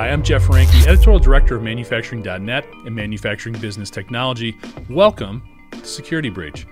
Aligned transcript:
Hi, 0.00 0.08
I'm 0.08 0.22
Jeff 0.22 0.44
Reinke, 0.44 0.86
editorial 0.86 1.20
director 1.20 1.56
of 1.56 1.62
manufacturing.net 1.62 2.66
and 2.86 2.96
manufacturing 2.96 3.54
business 3.60 3.90
technology. 3.90 4.56
Welcome 4.88 5.42
to 5.72 5.84
Security 5.84 6.30
Breach. 6.30 6.66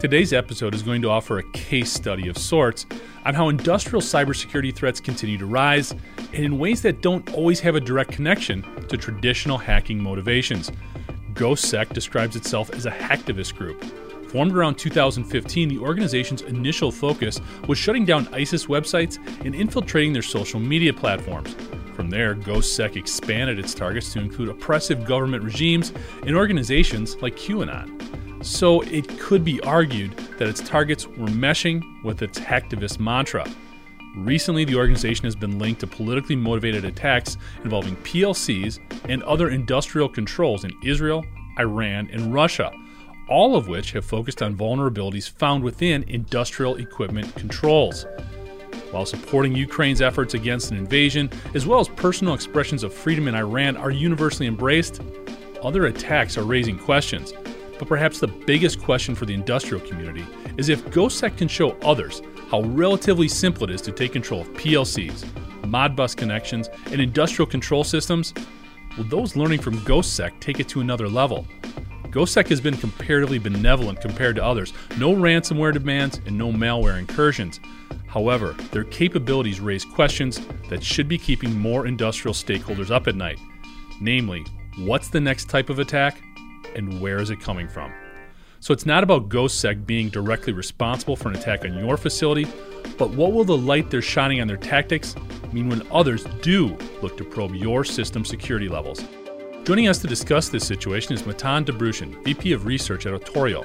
Today's 0.00 0.32
episode 0.32 0.74
is 0.74 0.82
going 0.82 1.00
to 1.02 1.08
offer 1.08 1.38
a 1.38 1.52
case 1.52 1.92
study 1.92 2.26
of 2.26 2.36
sorts 2.36 2.86
on 3.24 3.34
how 3.34 3.50
industrial 3.50 4.02
cybersecurity 4.02 4.74
threats 4.74 4.98
continue 4.98 5.38
to 5.38 5.46
rise 5.46 5.92
and 6.32 6.44
in 6.44 6.58
ways 6.58 6.82
that 6.82 7.02
don't 7.02 7.32
always 7.34 7.60
have 7.60 7.76
a 7.76 7.80
direct 7.80 8.10
connection 8.10 8.64
to 8.88 8.96
traditional 8.96 9.58
hacking 9.58 10.02
motivations. 10.02 10.72
GhostSec 11.34 11.92
describes 11.92 12.34
itself 12.34 12.68
as 12.70 12.84
a 12.84 12.90
hacktivist 12.90 13.54
group. 13.54 13.80
Formed 14.28 14.56
around 14.56 14.74
2015, 14.74 15.68
the 15.68 15.78
organization's 15.78 16.42
initial 16.42 16.90
focus 16.90 17.40
was 17.68 17.78
shutting 17.78 18.04
down 18.04 18.26
ISIS 18.34 18.66
websites 18.66 19.18
and 19.46 19.54
infiltrating 19.54 20.12
their 20.12 20.20
social 20.20 20.58
media 20.58 20.92
platforms. 20.92 21.54
From 21.94 22.08
there, 22.08 22.34
GhostSec 22.34 22.96
expanded 22.96 23.58
its 23.58 23.74
targets 23.74 24.12
to 24.14 24.20
include 24.20 24.48
oppressive 24.48 25.04
government 25.04 25.44
regimes 25.44 25.92
and 26.26 26.34
organizations 26.34 27.16
like 27.16 27.36
QAnon. 27.36 28.44
So 28.44 28.80
it 28.82 29.18
could 29.20 29.44
be 29.44 29.60
argued 29.60 30.16
that 30.38 30.48
its 30.48 30.60
targets 30.60 31.06
were 31.06 31.28
meshing 31.28 31.82
with 32.02 32.22
its 32.22 32.38
hacktivist 32.40 32.98
mantra. 32.98 33.46
Recently, 34.16 34.64
the 34.64 34.74
organization 34.74 35.24
has 35.24 35.36
been 35.36 35.58
linked 35.58 35.80
to 35.80 35.86
politically 35.86 36.36
motivated 36.36 36.84
attacks 36.84 37.36
involving 37.64 37.96
PLCs 37.96 38.78
and 39.08 39.22
other 39.22 39.50
industrial 39.50 40.08
controls 40.08 40.64
in 40.64 40.72
Israel, 40.84 41.24
Iran, 41.58 42.10
and 42.12 42.32
Russia, 42.32 42.72
all 43.28 43.56
of 43.56 43.68
which 43.68 43.92
have 43.92 44.04
focused 44.04 44.42
on 44.42 44.56
vulnerabilities 44.56 45.30
found 45.30 45.62
within 45.62 46.02
industrial 46.08 46.76
equipment 46.76 47.34
controls. 47.36 48.04
While 48.92 49.06
supporting 49.06 49.56
Ukraine's 49.56 50.02
efforts 50.02 50.34
against 50.34 50.70
an 50.70 50.76
invasion, 50.76 51.30
as 51.54 51.66
well 51.66 51.80
as 51.80 51.88
personal 51.88 52.34
expressions 52.34 52.82
of 52.84 52.92
freedom 52.92 53.26
in 53.26 53.34
Iran, 53.34 53.74
are 53.78 53.90
universally 53.90 54.46
embraced, 54.46 55.00
other 55.62 55.86
attacks 55.86 56.36
are 56.36 56.44
raising 56.44 56.78
questions. 56.78 57.32
But 57.78 57.88
perhaps 57.88 58.20
the 58.20 58.26
biggest 58.28 58.82
question 58.82 59.14
for 59.14 59.24
the 59.24 59.32
industrial 59.32 59.84
community 59.86 60.26
is 60.58 60.68
if 60.68 60.84
GhostSec 60.90 61.38
can 61.38 61.48
show 61.48 61.70
others 61.82 62.20
how 62.50 62.60
relatively 62.64 63.28
simple 63.28 63.64
it 63.64 63.70
is 63.70 63.80
to 63.80 63.92
take 63.92 64.12
control 64.12 64.42
of 64.42 64.52
PLCs, 64.52 65.24
Modbus 65.62 66.14
connections, 66.14 66.68
and 66.90 67.00
industrial 67.00 67.46
control 67.46 67.84
systems, 67.84 68.34
will 68.98 69.04
those 69.04 69.36
learning 69.36 69.60
from 69.60 69.78
GhostSec 69.78 70.38
take 70.38 70.60
it 70.60 70.68
to 70.68 70.82
another 70.82 71.08
level? 71.08 71.46
GhostSec 72.10 72.48
has 72.48 72.60
been 72.60 72.76
comparatively 72.76 73.38
benevolent 73.38 74.02
compared 74.02 74.36
to 74.36 74.44
others. 74.44 74.74
No 74.98 75.14
ransomware 75.14 75.72
demands 75.72 76.20
and 76.26 76.36
no 76.36 76.52
malware 76.52 76.98
incursions. 76.98 77.58
However, 78.12 78.54
their 78.72 78.84
capabilities 78.84 79.58
raise 79.58 79.86
questions 79.86 80.38
that 80.68 80.84
should 80.84 81.08
be 81.08 81.16
keeping 81.16 81.58
more 81.58 81.86
industrial 81.86 82.34
stakeholders 82.34 82.90
up 82.90 83.08
at 83.08 83.14
night. 83.14 83.38
Namely, 84.02 84.44
what's 84.76 85.08
the 85.08 85.20
next 85.20 85.48
type 85.48 85.70
of 85.70 85.78
attack 85.78 86.22
and 86.76 87.00
where 87.00 87.22
is 87.22 87.30
it 87.30 87.40
coming 87.40 87.68
from? 87.68 87.90
So 88.60 88.74
it's 88.74 88.84
not 88.84 89.02
about 89.02 89.30
GhostSec 89.30 89.86
being 89.86 90.10
directly 90.10 90.52
responsible 90.52 91.16
for 91.16 91.30
an 91.30 91.36
attack 91.36 91.64
on 91.64 91.78
your 91.78 91.96
facility, 91.96 92.46
but 92.98 93.10
what 93.12 93.32
will 93.32 93.44
the 93.44 93.56
light 93.56 93.90
they're 93.90 94.02
shining 94.02 94.42
on 94.42 94.46
their 94.46 94.58
tactics 94.58 95.16
mean 95.50 95.70
when 95.70 95.82
others 95.90 96.24
do 96.42 96.76
look 97.00 97.16
to 97.16 97.24
probe 97.24 97.54
your 97.54 97.82
system 97.82 98.26
security 98.26 98.68
levels? 98.68 99.02
Joining 99.64 99.88
us 99.88 99.98
to 100.00 100.06
discuss 100.06 100.50
this 100.50 100.66
situation 100.66 101.14
is 101.14 101.24
Matan 101.24 101.64
Dobrushin, 101.64 102.22
VP 102.24 102.52
of 102.52 102.66
Research 102.66 103.06
at 103.06 103.18
Otorio, 103.18 103.64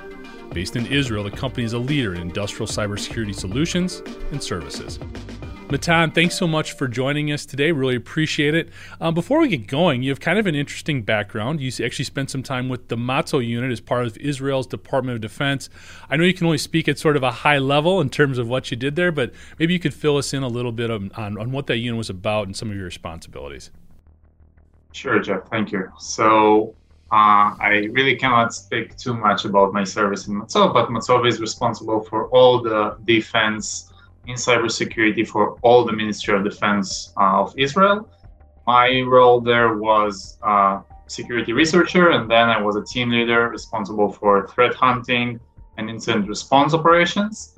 Based 0.51 0.75
in 0.75 0.85
Israel, 0.87 1.23
the 1.23 1.31
company 1.31 1.63
is 1.63 1.73
a 1.73 1.79
leader 1.79 2.15
in 2.15 2.21
industrial 2.21 2.67
cybersecurity 2.67 3.35
solutions 3.35 4.01
and 4.31 4.41
services. 4.41 4.99
Matan, 5.69 6.11
thanks 6.11 6.35
so 6.35 6.47
much 6.47 6.71
for 6.71 6.87
joining 6.87 7.29
us 7.29 7.45
today. 7.45 7.73
Really 7.73 7.97
appreciate 7.97 8.55
it. 8.55 8.69
Um, 9.01 9.13
before 9.13 9.39
we 9.39 9.49
get 9.49 9.67
going, 9.67 10.01
you 10.01 10.09
have 10.11 10.19
kind 10.21 10.39
of 10.39 10.47
an 10.47 10.55
interesting 10.55 11.01
background. 11.01 11.59
You 11.59 11.69
actually 11.83 12.05
spent 12.05 12.29
some 12.31 12.41
time 12.41 12.69
with 12.69 12.87
the 12.87 12.95
Matzov 12.95 13.45
unit 13.45 13.69
as 13.69 13.81
part 13.81 14.05
of 14.05 14.15
Israel's 14.17 14.65
Department 14.65 15.15
of 15.15 15.21
Defense. 15.21 15.69
I 16.09 16.15
know 16.15 16.23
you 16.23 16.33
can 16.33 16.45
only 16.45 16.57
speak 16.57 16.87
at 16.87 16.97
sort 16.97 17.17
of 17.17 17.23
a 17.23 17.31
high 17.31 17.57
level 17.57 17.99
in 17.99 18.09
terms 18.09 18.37
of 18.37 18.47
what 18.47 18.71
you 18.71 18.77
did 18.77 18.95
there, 18.95 19.11
but 19.11 19.33
maybe 19.59 19.73
you 19.73 19.79
could 19.79 19.93
fill 19.93 20.15
us 20.15 20.33
in 20.33 20.41
a 20.41 20.47
little 20.47 20.71
bit 20.71 20.89
on, 20.89 21.11
on 21.17 21.51
what 21.51 21.67
that 21.67 21.79
unit 21.79 21.97
was 21.97 22.09
about 22.09 22.47
and 22.47 22.55
some 22.55 22.69
of 22.69 22.77
your 22.77 22.85
responsibilities. 22.85 23.69
Sure, 24.93 25.19
Jeff. 25.19 25.49
Thank 25.49 25.73
you. 25.73 25.91
So, 25.99 26.75
uh, 27.11 27.55
I 27.59 27.87
really 27.91 28.15
cannot 28.17 28.53
speak 28.53 28.97
too 28.97 29.13
much 29.13 29.45
about 29.45 29.73
my 29.73 29.83
service 29.83 30.27
in 30.27 30.35
Matzov, 30.41 30.73
but 30.73 30.89
Matzov 30.89 31.25
is 31.27 31.39
responsible 31.39 32.01
for 32.01 32.27
all 32.29 32.61
the 32.61 32.97
defense 33.05 33.93
in 34.25 34.35
cybersecurity 34.35 35.25
for 35.25 35.57
all 35.61 35.85
the 35.85 35.93
Ministry 35.93 36.35
of 36.35 36.43
Defense 36.43 37.13
uh, 37.17 37.41
of 37.41 37.53
Israel. 37.57 38.09
My 38.65 39.01
role 39.01 39.39
there 39.39 39.77
was 39.77 40.37
uh, 40.43 40.81
security 41.07 41.53
researcher, 41.53 42.09
and 42.09 42.29
then 42.29 42.49
I 42.49 42.61
was 42.61 42.75
a 42.75 42.83
team 42.83 43.11
leader 43.11 43.47
responsible 43.47 44.11
for 44.11 44.47
threat 44.47 44.73
hunting 44.73 45.39
and 45.77 45.89
incident 45.89 46.27
response 46.27 46.73
operations. 46.73 47.55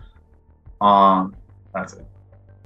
Um, 0.80 1.36
that's 1.74 1.94
it. 1.94 2.09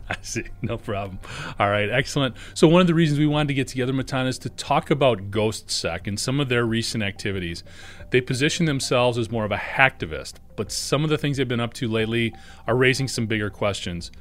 I 0.10 0.16
see. 0.22 0.44
No 0.62 0.78
problem. 0.78 1.20
All 1.60 1.70
right. 1.70 1.90
Excellent. 1.90 2.36
So, 2.54 2.68
one 2.68 2.82
of 2.82 2.88
the 2.88 2.94
reasons 2.94 3.20
we 3.20 3.28
wanted 3.28 3.50
to 3.50 3.54
get 3.54 3.68
together, 3.68 3.94
Matan, 3.94 4.28
is 4.28 4.38
to 4.40 4.50
talk 4.50 4.92
about 4.92 5.32
GhostSec 5.32 6.08
and 6.08 6.20
some 6.20 6.40
of 6.40 6.50
their 6.50 6.66
recent 6.66 7.04
activities. 7.04 7.64
They 8.10 8.22
position 8.22 8.66
themselves 8.66 9.18
as 9.18 9.32
more 9.32 9.46
of 9.46 9.52
a 9.52 9.58
hacktivist, 9.58 10.36
but 10.56 10.72
some 10.72 11.04
of 11.04 11.10
the 11.10 11.18
things 11.18 11.38
they've 11.38 11.48
been 11.48 11.60
up 11.60 11.74
to 11.76 11.88
lately 11.88 12.34
are 12.68 12.76
raising 12.76 13.08
some 13.08 13.26
bigger 13.26 13.50
questions. 13.50 14.12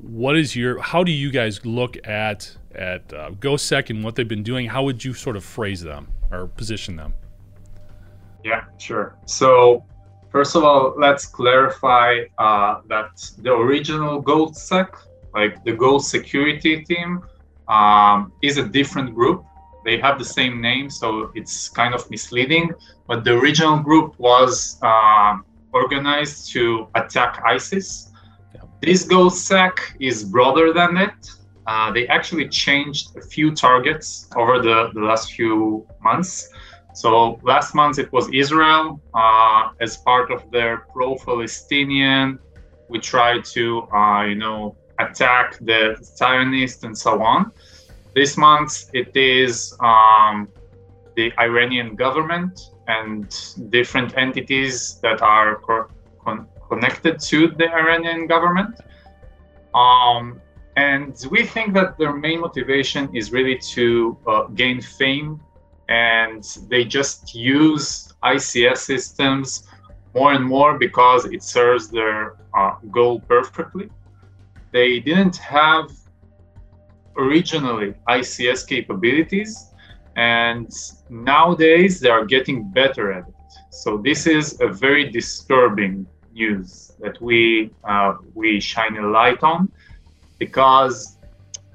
What 0.00 0.36
is 0.36 0.54
your, 0.54 0.80
how 0.80 1.02
do 1.02 1.10
you 1.10 1.30
guys 1.30 1.64
look 1.64 1.96
at, 2.06 2.56
at 2.74 3.12
uh, 3.12 3.30
GhostSec 3.30 3.90
and 3.90 4.04
what 4.04 4.14
they've 4.14 4.28
been 4.28 4.42
doing? 4.42 4.66
How 4.66 4.84
would 4.84 5.04
you 5.04 5.12
sort 5.14 5.36
of 5.36 5.44
phrase 5.44 5.82
them 5.82 6.08
or 6.30 6.46
position 6.46 6.96
them? 6.96 7.14
Yeah, 8.44 8.64
sure. 8.78 9.16
So, 9.26 9.84
First 10.36 10.54
of 10.54 10.64
all, 10.64 10.92
let's 10.98 11.24
clarify 11.24 12.24
uh, 12.36 12.82
that 12.88 13.30
the 13.38 13.54
original 13.54 14.22
GhostSec 14.22 14.88
like 15.36 15.62
the 15.64 15.74
Ghost 15.84 16.08
security 16.16 16.74
team 16.82 17.10
um, 17.68 18.32
is 18.42 18.56
a 18.56 18.66
different 18.78 19.14
group. 19.14 19.44
They 19.84 19.98
have 19.98 20.18
the 20.18 20.30
same 20.38 20.54
name, 20.60 20.86
so 20.90 21.30
it's 21.34 21.68
kind 21.68 21.94
of 21.94 22.10
misleading. 22.10 22.72
But 23.06 23.22
the 23.24 23.32
original 23.40 23.78
group 23.88 24.18
was 24.18 24.78
uh, 24.82 25.36
organized 25.72 26.50
to 26.54 26.88
attack 27.00 27.32
ISIS. 27.54 28.10
Yeah. 28.54 28.62
This 28.82 29.06
GhostSec 29.06 29.74
is 30.00 30.24
broader 30.24 30.72
than 30.72 30.96
it. 30.96 31.18
Uh, 31.66 31.92
they 31.92 32.06
actually 32.08 32.48
changed 32.48 33.16
a 33.16 33.20
few 33.34 33.54
targets 33.54 34.28
over 34.36 34.54
the, 34.60 34.90
the 34.94 35.00
last 35.00 35.32
few 35.32 35.86
months. 36.00 36.48
So 36.94 37.38
last 37.42 37.74
month 37.74 37.98
it 37.98 38.10
was 38.16 38.24
Israel 38.42 39.00
uh, 39.12 39.70
as 39.80 39.98
part 39.98 40.30
of 40.30 40.50
their 40.50 40.72
pro-Palestinian. 40.92 42.38
We 42.88 42.98
tried 43.00 43.44
to, 43.56 43.64
uh, 43.92 44.22
you 44.30 44.36
know, 44.36 44.76
attack 44.98 45.58
the 45.60 45.96
Zionists 46.02 46.84
and 46.84 46.96
so 46.96 47.22
on. 47.22 47.52
This 48.14 48.36
month 48.36 48.90
it 48.94 49.14
is 49.16 49.76
um, 49.80 50.48
the 51.16 51.32
Iranian 51.38 51.94
government 51.94 52.70
and 52.88 53.28
different 53.70 54.16
entities 54.16 54.98
that 55.02 55.20
are 55.22 55.56
co- 55.56 55.88
con- 56.24 56.46
connected 56.68 57.20
to 57.20 57.48
the 57.48 57.68
Iranian 57.72 58.26
government. 58.26 58.80
Um, 59.74 60.40
and 60.76 61.14
we 61.30 61.44
think 61.44 61.74
that 61.74 61.98
their 61.98 62.14
main 62.14 62.40
motivation 62.40 63.14
is 63.14 63.32
really 63.32 63.58
to 63.74 64.16
uh, 64.26 64.44
gain 64.48 64.80
fame, 64.80 65.40
and 65.88 66.42
they 66.68 66.84
just 66.84 67.34
use 67.34 68.12
ICS 68.22 68.78
systems 68.78 69.68
more 70.14 70.32
and 70.32 70.44
more 70.44 70.78
because 70.78 71.24
it 71.26 71.42
serves 71.42 71.88
their 71.88 72.36
uh, 72.54 72.76
goal 72.90 73.20
perfectly 73.20 73.90
they 74.72 75.00
didn't 75.00 75.36
have 75.36 75.90
originally 77.16 77.94
ICS 78.08 78.66
capabilities, 78.68 79.72
and 80.16 80.70
nowadays 81.08 82.00
they 82.00 82.10
are 82.10 82.24
getting 82.24 82.70
better 82.70 83.12
at 83.12 83.28
it. 83.28 83.34
So 83.70 83.98
this 83.98 84.26
is 84.26 84.60
a 84.60 84.68
very 84.68 85.10
disturbing 85.10 86.06
news 86.32 86.92
that 87.00 87.20
we 87.20 87.70
uh, 87.84 88.14
we 88.34 88.60
shine 88.60 88.96
a 88.96 89.06
light 89.06 89.42
on, 89.42 89.70
because 90.38 91.18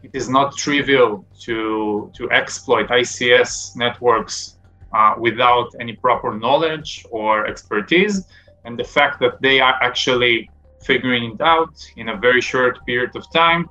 it 0.03 0.11
is 0.13 0.29
not 0.29 0.55
trivial 0.55 1.25
to 1.41 2.11
to 2.17 2.31
exploit 2.31 2.87
ICS 2.89 3.75
networks 3.75 4.57
uh, 4.93 5.13
without 5.17 5.69
any 5.79 5.93
proper 5.93 6.37
knowledge 6.37 7.05
or 7.11 7.45
expertise, 7.47 8.25
and 8.65 8.77
the 8.77 8.83
fact 8.83 9.19
that 9.19 9.41
they 9.41 9.59
are 9.59 9.77
actually 9.81 10.49
figuring 10.83 11.31
it 11.33 11.41
out 11.41 11.73
in 11.95 12.09
a 12.09 12.17
very 12.17 12.41
short 12.41 12.85
period 12.85 13.15
of 13.15 13.31
time 13.31 13.69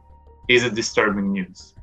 is 0.49 0.65
a 0.65 0.71
disturbing 0.71 1.33
news. 1.33 1.75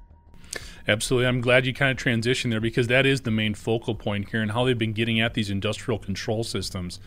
Absolutely. 0.87 1.27
I'm 1.27 1.41
glad 1.41 1.65
you 1.65 1.73
kind 1.73 1.91
of 1.91 2.03
transitioned 2.03 2.51
there 2.51 2.61
because 2.61 2.87
that 2.87 3.05
is 3.05 3.21
the 3.21 3.31
main 3.31 3.53
focal 3.53 3.93
point 3.93 4.29
here 4.29 4.41
and 4.41 4.51
how 4.51 4.63
they've 4.63 4.77
been 4.77 4.93
getting 4.93 5.19
at 5.19 5.33
these 5.33 5.49
industrial 5.49 5.99
control 5.99 6.43
systems. 6.43 6.99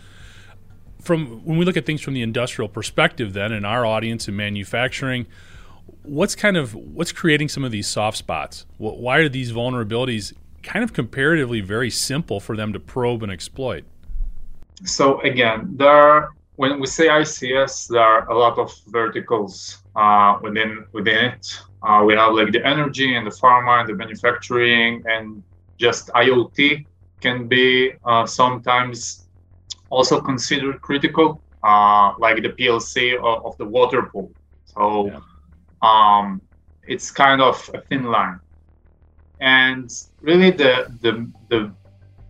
From 1.00 1.44
when 1.46 1.56
we 1.56 1.64
look 1.64 1.78
at 1.78 1.86
things 1.86 2.02
from 2.02 2.12
the 2.12 2.20
industrial 2.20 2.68
perspective, 2.68 3.32
then 3.32 3.52
in 3.52 3.64
our 3.64 3.86
audience 3.86 4.28
in 4.28 4.36
manufacturing, 4.36 5.26
what's 6.02 6.34
kind 6.34 6.58
of 6.58 6.74
what's 6.74 7.12
creating 7.12 7.48
some 7.48 7.64
of 7.64 7.72
these 7.72 7.86
soft 7.86 8.18
spots? 8.18 8.66
Why 8.76 9.18
are 9.18 9.28
these 9.30 9.50
vulnerabilities 9.50 10.34
kind 10.62 10.84
of 10.84 10.92
comparatively 10.92 11.62
very 11.62 11.88
simple 11.88 12.38
for 12.38 12.56
them 12.56 12.74
to 12.74 12.80
probe 12.80 13.22
and 13.22 13.32
exploit? 13.32 13.84
So 14.84 15.20
again, 15.22 15.72
there 15.76 15.88
are, 15.88 16.30
when 16.60 16.78
we 16.78 16.86
say 16.86 17.06
ICS, 17.08 17.88
there 17.88 18.02
are 18.02 18.28
a 18.28 18.36
lot 18.36 18.58
of 18.58 18.70
verticals 18.88 19.82
uh, 19.96 20.38
within 20.42 20.84
within 20.92 21.20
it. 21.32 21.44
Uh, 21.82 22.02
we 22.06 22.12
have 22.12 22.34
like 22.34 22.52
the 22.52 22.62
energy 22.74 23.16
and 23.16 23.26
the 23.26 23.34
pharma 23.40 23.80
and 23.80 23.88
the 23.88 23.94
manufacturing 23.94 25.02
and 25.06 25.42
just 25.78 26.08
IoT 26.08 26.84
can 27.22 27.48
be 27.48 27.94
uh, 28.04 28.26
sometimes 28.26 29.26
also 29.88 30.20
considered 30.20 30.82
critical, 30.82 31.40
uh, 31.64 32.12
like 32.18 32.36
the 32.42 32.52
PLC 32.58 33.16
of, 33.16 33.36
of, 33.46 33.56
the 33.56 33.64
water 33.64 34.02
pool. 34.02 34.30
So 34.66 35.06
yeah. 35.06 35.20
um, 35.80 36.42
it's 36.86 37.10
kind 37.10 37.40
of 37.40 37.56
a 37.72 37.80
thin 37.88 38.04
line. 38.04 38.38
And 39.40 39.90
really, 40.20 40.50
the, 40.50 40.72
the, 41.00 41.12
the 41.48 41.72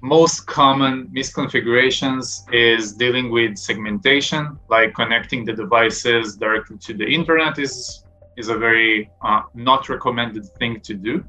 most 0.03 0.47
common 0.47 1.09
misconfigurations 1.09 2.43
is 2.53 2.95
dealing 2.95 3.31
with 3.31 3.59
segmentation, 3.59 4.59
like 4.69 4.95
connecting 4.95 5.45
the 5.45 5.53
devices 5.53 6.37
directly 6.37 6.79
to 6.79 6.95
the 6.95 7.07
internet 7.07 7.59
is 7.59 8.05
is 8.37 8.49
a 8.49 8.57
very 8.57 9.11
uh, 9.23 9.43
not 9.55 9.89
recommended 9.89 10.47
thing 10.59 10.81
to 10.81 10.95
do 10.95 11.23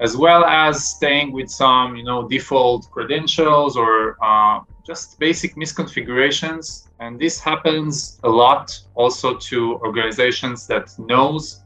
as 0.00 0.16
well 0.16 0.44
as 0.44 0.86
staying 0.86 1.32
with 1.32 1.48
some, 1.48 1.96
you 1.96 2.04
know, 2.04 2.26
default 2.26 2.90
credentials 2.90 3.76
or 3.76 4.16
uh, 4.22 4.60
just 4.84 5.18
basic 5.18 5.54
misconfigurations. 5.54 6.88
And 6.98 7.18
this 7.18 7.38
happens 7.38 8.18
a 8.24 8.28
lot 8.28 8.78
also 8.94 9.36
to 9.36 9.74
organizations 9.76 10.66
that 10.66 10.90
knows 10.98 11.62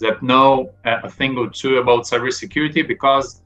that 0.00 0.22
know 0.22 0.70
a 0.84 1.10
thing 1.10 1.38
or 1.38 1.48
two 1.48 1.78
about 1.78 2.04
cybersecurity 2.04 2.86
because 2.86 3.42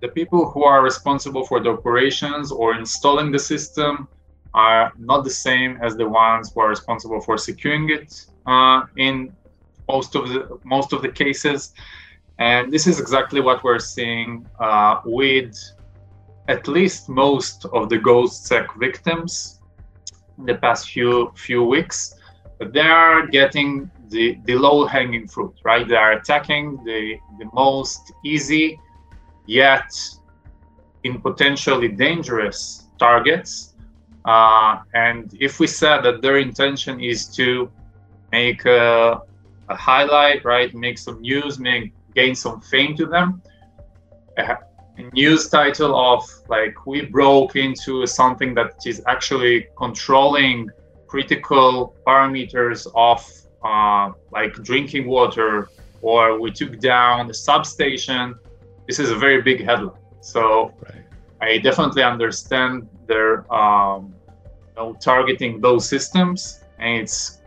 the 0.00 0.08
people 0.08 0.50
who 0.50 0.64
are 0.64 0.82
responsible 0.82 1.44
for 1.44 1.60
the 1.60 1.70
operations 1.70 2.50
or 2.50 2.74
installing 2.74 3.30
the 3.30 3.38
system 3.38 4.08
are 4.54 4.92
not 4.98 5.24
the 5.24 5.30
same 5.30 5.78
as 5.82 5.96
the 5.96 6.08
ones 6.08 6.52
who 6.52 6.60
are 6.60 6.68
responsible 6.68 7.20
for 7.20 7.38
securing 7.38 7.90
it 7.90 8.26
uh, 8.46 8.82
in 8.96 9.32
most 9.88 10.14
of 10.14 10.28
the 10.28 10.58
most 10.64 10.92
of 10.92 11.02
the 11.02 11.08
cases 11.08 11.72
and 12.38 12.72
this 12.72 12.86
is 12.86 12.98
exactly 12.98 13.40
what 13.40 13.62
we're 13.62 13.78
seeing 13.78 14.46
uh, 14.58 15.00
with 15.04 15.54
at 16.48 16.66
least 16.66 17.08
most 17.08 17.66
of 17.66 17.88
the 17.90 17.98
GhostSec 17.98 18.66
victims 18.78 19.60
in 20.38 20.46
the 20.46 20.54
past 20.54 20.90
few 20.90 21.32
few 21.36 21.62
weeks. 21.62 22.14
They 22.58 22.90
are 23.04 23.26
getting 23.26 23.90
the, 24.08 24.38
the 24.44 24.56
low 24.56 24.86
hanging 24.86 25.28
fruit, 25.28 25.54
right? 25.64 25.86
They 25.86 25.96
are 25.96 26.12
attacking 26.12 26.82
the, 26.84 27.16
the 27.38 27.48
most 27.52 28.12
easy 28.24 28.78
yet 29.50 29.90
in 31.02 31.20
potentially 31.20 31.88
dangerous 31.88 32.86
targets. 32.98 33.74
Uh, 34.24 34.78
and 34.94 35.34
if 35.40 35.58
we 35.58 35.66
said 35.66 36.02
that 36.02 36.22
their 36.22 36.38
intention 36.38 37.00
is 37.00 37.26
to 37.38 37.68
make 38.30 38.64
a, 38.64 39.20
a 39.68 39.74
highlight, 39.74 40.44
right, 40.44 40.72
make 40.74 40.98
some 40.98 41.20
news, 41.20 41.58
make 41.58 41.92
gain 42.14 42.34
some 42.34 42.60
fame 42.60 42.94
to 42.96 43.06
them. 43.06 43.42
A 44.38 44.58
news 45.12 45.48
title 45.48 45.94
of 45.96 46.22
like 46.48 46.86
we 46.86 46.98
broke 47.02 47.56
into 47.56 48.06
something 48.06 48.54
that 48.54 48.72
is 48.86 49.02
actually 49.06 49.66
controlling 49.76 50.68
critical 51.08 51.96
parameters 52.06 52.86
of 52.94 53.20
uh, 53.64 54.12
like 54.30 54.52
drinking 54.62 55.06
water, 55.08 55.68
or 56.02 56.38
we 56.40 56.50
took 56.50 56.78
down 56.78 57.26
the 57.26 57.34
substation. 57.34 58.34
This 58.86 58.98
is 58.98 59.10
a 59.10 59.16
very 59.16 59.42
big 59.42 59.64
headline. 59.64 59.96
So 60.20 60.74
right. 60.82 61.04
I 61.40 61.58
definitely 61.58 62.02
understand 62.02 62.88
their 63.06 63.50
um, 63.52 64.14
you 64.68 64.74
know, 64.76 64.94
targeting 65.00 65.60
those 65.60 65.88
systems, 65.88 66.60
and 66.78 67.02
it's 67.02 67.38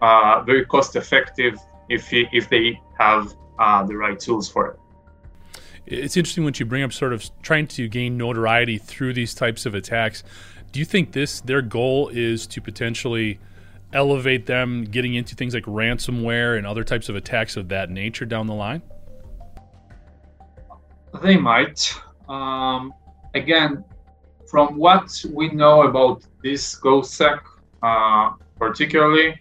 uh, 0.00 0.42
very 0.42 0.64
cost 0.64 0.96
effective 0.96 1.58
if 1.88 2.08
if 2.12 2.48
they 2.48 2.80
have 2.98 3.34
uh, 3.58 3.84
the 3.84 3.96
right 3.96 4.18
tools 4.18 4.50
for 4.50 4.72
it. 4.72 4.78
It's 5.86 6.16
interesting 6.16 6.44
when 6.44 6.54
you 6.56 6.64
bring 6.64 6.82
up 6.82 6.92
sort 6.92 7.12
of 7.12 7.28
trying 7.42 7.66
to 7.68 7.88
gain 7.88 8.16
notoriety 8.16 8.78
through 8.78 9.14
these 9.14 9.34
types 9.34 9.66
of 9.66 9.74
attacks. 9.74 10.22
Do 10.70 10.78
you 10.78 10.86
think 10.86 11.12
this 11.12 11.40
their 11.40 11.60
goal 11.60 12.08
is 12.08 12.46
to 12.48 12.60
potentially 12.60 13.38
elevate 13.92 14.46
them 14.46 14.84
getting 14.84 15.14
into 15.14 15.34
things 15.34 15.54
like 15.54 15.64
ransomware 15.64 16.56
and 16.56 16.66
other 16.66 16.84
types 16.84 17.08
of 17.08 17.16
attacks 17.16 17.56
of 17.56 17.68
that 17.68 17.90
nature 17.90 18.24
down 18.24 18.46
the 18.46 18.54
line? 18.54 18.82
They 21.20 21.36
might. 21.36 21.94
Um, 22.28 22.94
again, 23.34 23.84
from 24.48 24.76
what 24.76 25.24
we 25.32 25.50
know 25.50 25.82
about 25.82 26.22
this 26.42 26.78
GhostSec, 26.80 27.40
uh, 27.82 28.32
particularly, 28.58 29.40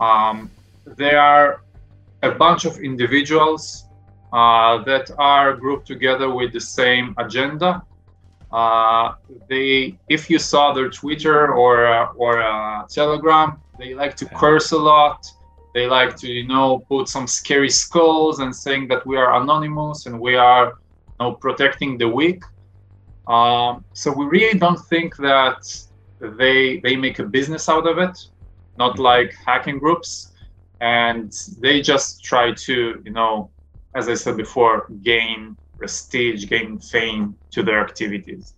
um, 0.00 0.50
they 0.96 1.14
are 1.14 1.62
a 2.22 2.30
bunch 2.30 2.64
of 2.64 2.78
individuals 2.78 3.86
uh, 4.32 4.82
that 4.84 5.10
are 5.18 5.54
grouped 5.54 5.86
together 5.86 6.30
with 6.30 6.52
the 6.52 6.60
same 6.60 7.14
agenda. 7.18 7.82
Uh, 8.52 9.14
they, 9.48 9.98
if 10.08 10.30
you 10.30 10.38
saw 10.38 10.72
their 10.72 10.88
Twitter 10.88 11.54
or 11.54 11.86
uh, 11.86 12.12
or 12.16 12.42
uh, 12.42 12.86
Telegram, 12.86 13.60
they 13.78 13.94
like 13.94 14.16
to 14.16 14.26
curse 14.26 14.72
a 14.72 14.78
lot. 14.78 15.26
They 15.74 15.86
like 15.86 16.16
to, 16.16 16.28
you 16.28 16.46
know, 16.46 16.78
put 16.88 17.08
some 17.08 17.26
scary 17.26 17.68
skulls 17.68 18.40
and 18.40 18.54
saying 18.54 18.88
that 18.88 19.06
we 19.06 19.18
are 19.18 19.40
anonymous 19.42 20.06
and 20.06 20.18
we 20.18 20.34
are, 20.34 20.78
know, 21.20 21.32
protecting 21.32 21.98
the 21.98 22.08
weak. 22.08 22.42
Um, 23.26 23.84
so 23.92 24.12
we 24.12 24.24
really 24.26 24.58
don't 24.58 24.78
think 24.86 25.16
that 25.16 25.66
they 26.20 26.78
they 26.80 26.96
make 26.96 27.18
a 27.18 27.24
business 27.24 27.68
out 27.68 27.86
of 27.86 27.98
it, 27.98 28.16
not 28.78 28.98
like 28.98 29.34
hacking 29.44 29.78
groups 29.78 30.32
and 30.80 31.32
they 31.58 31.80
just 31.80 32.22
try 32.22 32.52
to 32.52 33.00
you 33.04 33.12
know 33.12 33.50
as 33.94 34.08
i 34.08 34.14
said 34.14 34.36
before 34.36 34.86
gain 35.02 35.56
prestige 35.78 36.46
gain 36.48 36.78
fame 36.78 37.34
to 37.50 37.62
their 37.62 37.80
activities 37.80 38.54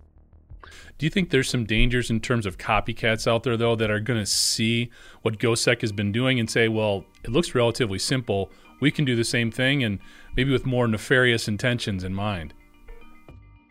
do 0.98 1.06
you 1.06 1.10
think 1.10 1.30
there's 1.30 1.48
some 1.48 1.64
dangers 1.64 2.10
in 2.10 2.18
terms 2.18 2.44
of 2.44 2.58
copycats 2.58 3.28
out 3.28 3.44
there 3.44 3.56
though 3.56 3.76
that 3.76 3.88
are 3.88 4.00
going 4.00 4.18
to 4.18 4.26
see 4.26 4.90
what 5.22 5.38
GhostSec 5.38 5.80
has 5.82 5.92
been 5.92 6.10
doing 6.10 6.40
and 6.40 6.50
say, 6.50 6.66
well, 6.66 7.04
it 7.22 7.30
looks 7.30 7.54
relatively 7.54 8.00
simple. 8.00 8.50
We 8.80 8.90
can 8.90 9.04
do 9.04 9.16
the 9.16 9.24
same 9.24 9.50
thing 9.50 9.84
and 9.84 9.98
maybe 10.36 10.52
with 10.52 10.66
more 10.66 10.86
nefarious 10.86 11.48
intentions 11.48 12.04
in 12.04 12.14
mind. 12.14 12.54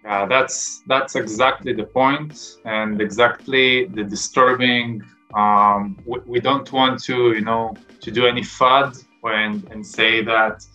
Yeah, 0.04 0.26
that's 0.26 0.84
that's 0.88 1.16
exactly 1.16 1.74
the 1.74 1.84
point 1.84 2.58
and 2.66 3.02
exactly 3.02 3.86
the 3.86 4.04
disturbing 4.04 5.04
um, 5.34 5.98
we, 6.06 6.20
we, 6.26 6.40
don't 6.40 6.72
want 6.72 7.04
to, 7.04 7.34
you 7.34 7.42
know, 7.42 7.76
to 8.02 8.12
do 8.12 8.26
any 8.26 8.42
FUD 8.42 9.04
and, 9.24 9.70
and 9.72 9.86
say 9.86 10.24
that 10.24 10.66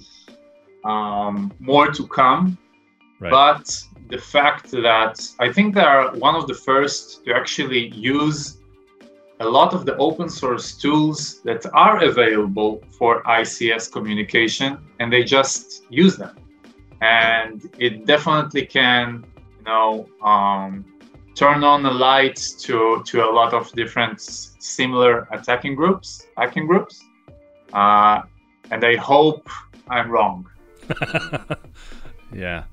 um, 0.85 1.53
more 1.59 1.91
to 1.91 2.07
come. 2.07 2.59
Right. 3.19 3.31
But 3.31 3.83
the 4.09 4.19
fact 4.19 4.71
that 4.73 5.27
I 5.39 5.51
think 5.53 5.75
they 5.75 5.81
are 5.81 6.15
one 6.17 6.35
of 6.35 6.47
the 6.47 6.55
first 6.55 7.25
to 7.25 7.35
actually 7.35 7.89
use 7.95 8.59
a 9.43 9.49
lot 9.49 9.75
of 9.75 9.85
the 9.85 9.97
open 9.97 10.29
source 10.29 10.77
tools 10.77 11.41
that 11.43 11.65
are 11.75 12.05
available 12.05 12.83
for 12.91 13.23
ICS 13.25 13.91
communication 13.91 14.79
and 15.01 15.13
they 15.13 15.25
just 15.25 15.85
use 15.91 16.17
them. 16.17 16.37
And 17.01 17.69
it 17.79 18.07
definitely 18.07 18.67
can, 18.67 19.25
you 19.59 19.65
know, 19.65 20.09
um, 20.23 20.85
turn 21.35 21.65
on 21.65 21.83
the 21.83 21.91
lights 21.91 22.53
to 22.65 23.03
to 23.07 23.25
a 23.25 23.31
lot 23.31 23.53
of 23.55 23.73
different 23.73 24.21
similar 24.21 25.27
attacking 25.33 25.75
groups, 25.75 26.27
hacking 26.37 26.67
groups, 26.67 27.03
uh, 27.73 28.23
and 28.71 28.85
I 28.85 28.97
hope 28.97 29.49
I'm 29.89 30.11
wrong. 30.11 30.49
yeah, 32.33 32.65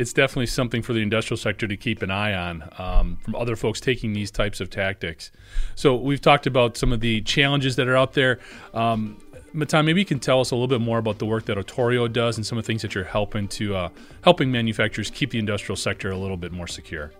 it's 0.00 0.14
definitely 0.14 0.46
something 0.46 0.80
for 0.80 0.94
the 0.94 1.00
industrial 1.00 1.36
sector 1.36 1.68
to 1.68 1.76
keep 1.76 2.00
an 2.00 2.10
eye 2.10 2.32
on 2.32 2.66
um, 2.78 3.18
from 3.22 3.34
other 3.34 3.54
folks 3.54 3.80
taking 3.80 4.14
these 4.14 4.30
types 4.30 4.58
of 4.58 4.70
tactics. 4.70 5.30
So 5.74 5.94
we've 5.94 6.22
talked 6.22 6.46
about 6.46 6.78
some 6.78 6.90
of 6.90 7.00
the 7.00 7.20
challenges 7.20 7.76
that 7.76 7.86
are 7.86 7.98
out 7.98 8.14
there. 8.14 8.38
Um, 8.72 9.18
Matan, 9.52 9.84
maybe 9.84 10.00
you 10.00 10.06
can 10.06 10.18
tell 10.18 10.40
us 10.40 10.52
a 10.52 10.54
little 10.54 10.68
bit 10.68 10.80
more 10.80 10.96
about 10.96 11.18
the 11.18 11.26
work 11.26 11.44
that 11.46 11.58
Otorio 11.58 12.10
does 12.10 12.38
and 12.38 12.46
some 12.46 12.56
of 12.56 12.64
the 12.64 12.66
things 12.66 12.80
that 12.80 12.94
you're 12.94 13.04
helping 13.04 13.46
to 13.48 13.76
uh, 13.76 13.88
helping 14.22 14.50
manufacturers 14.50 15.10
keep 15.10 15.32
the 15.32 15.38
industrial 15.38 15.76
sector 15.76 16.10
a 16.10 16.16
little 16.16 16.38
bit 16.38 16.50
more 16.50 16.66
secure. 16.66 17.12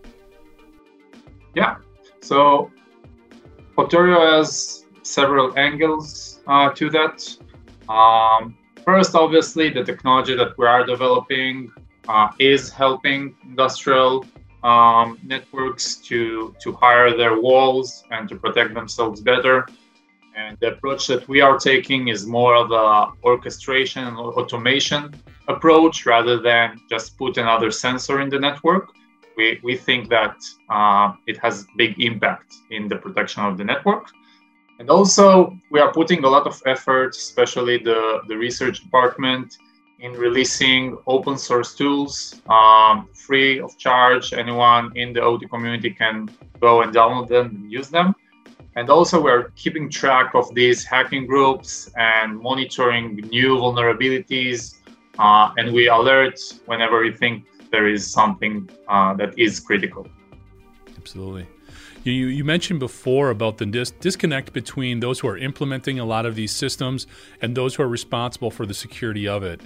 Yeah. 1.54 1.76
So 2.22 2.70
Otorio 3.76 4.38
has 4.38 4.86
several 5.02 5.58
angles 5.58 6.40
uh, 6.46 6.70
to 6.70 6.88
that. 6.90 7.36
Um, 7.92 8.56
first, 8.86 9.14
obviously, 9.14 9.68
the 9.68 9.84
technology 9.84 10.34
that 10.34 10.56
we 10.56 10.66
are 10.66 10.86
developing 10.86 11.70
uh, 12.08 12.28
is 12.38 12.70
helping 12.70 13.34
industrial 13.44 14.24
um, 14.62 15.18
networks 15.24 15.96
to 15.96 16.54
to 16.60 16.72
hire 16.72 17.16
their 17.16 17.40
walls 17.40 18.04
and 18.10 18.28
to 18.28 18.36
protect 18.36 18.74
themselves 18.74 19.20
better. 19.20 19.66
And 20.36 20.56
the 20.60 20.68
approach 20.74 21.06
that 21.08 21.28
we 21.28 21.40
are 21.40 21.58
taking 21.58 22.08
is 22.08 22.26
more 22.26 22.54
of 22.54 22.70
a 22.70 23.12
orchestration 23.24 24.04
and 24.04 24.16
automation 24.16 25.14
approach 25.48 26.06
rather 26.06 26.38
than 26.40 26.80
just 26.88 27.18
put 27.18 27.36
another 27.36 27.70
sensor 27.70 28.20
in 28.20 28.28
the 28.28 28.38
network. 28.38 28.92
We, 29.36 29.60
we 29.62 29.76
think 29.76 30.08
that 30.10 30.36
uh, 30.68 31.12
it 31.26 31.36
has 31.38 31.66
big 31.76 32.00
impact 32.00 32.54
in 32.70 32.88
the 32.88 32.96
protection 32.96 33.44
of 33.44 33.58
the 33.58 33.64
network. 33.64 34.06
And 34.78 34.88
also, 34.88 35.56
we 35.70 35.80
are 35.80 35.92
putting 35.92 36.24
a 36.24 36.28
lot 36.28 36.46
of 36.46 36.62
effort, 36.64 37.10
especially 37.16 37.78
the, 37.78 38.20
the 38.28 38.36
research 38.36 38.80
department, 38.82 39.58
in 40.00 40.12
releasing 40.12 40.96
open 41.06 41.36
source 41.36 41.74
tools 41.74 42.40
um, 42.48 43.08
free 43.14 43.60
of 43.60 43.76
charge. 43.78 44.32
Anyone 44.32 44.92
in 44.96 45.12
the 45.12 45.20
OT 45.20 45.46
community 45.46 45.90
can 45.90 46.30
go 46.60 46.82
and 46.82 46.94
download 46.94 47.28
them 47.28 47.46
and 47.46 47.72
use 47.72 47.88
them. 47.88 48.14
And 48.76 48.88
also, 48.88 49.20
we're 49.20 49.50
keeping 49.56 49.90
track 49.90 50.34
of 50.34 50.54
these 50.54 50.84
hacking 50.84 51.26
groups 51.26 51.90
and 51.96 52.38
monitoring 52.38 53.16
new 53.30 53.56
vulnerabilities. 53.56 54.76
Uh, 55.18 55.52
and 55.58 55.72
we 55.72 55.88
alert 55.88 56.40
whenever 56.66 57.00
we 57.00 57.12
think 57.12 57.44
there 57.70 57.86
is 57.88 58.10
something 58.10 58.70
uh, 58.88 59.12
that 59.14 59.38
is 59.38 59.60
critical. 59.60 60.06
Absolutely. 60.96 61.46
You, 62.04 62.12
you 62.12 62.44
mentioned 62.44 62.80
before 62.80 63.28
about 63.28 63.58
the 63.58 63.66
dis- 63.66 63.90
disconnect 63.90 64.52
between 64.54 65.00
those 65.00 65.20
who 65.20 65.28
are 65.28 65.36
implementing 65.36 65.98
a 65.98 66.04
lot 66.04 66.24
of 66.24 66.34
these 66.34 66.52
systems 66.52 67.06
and 67.42 67.54
those 67.54 67.74
who 67.74 67.82
are 67.82 67.88
responsible 67.88 68.50
for 68.50 68.64
the 68.64 68.72
security 68.72 69.28
of 69.28 69.42
it. 69.42 69.60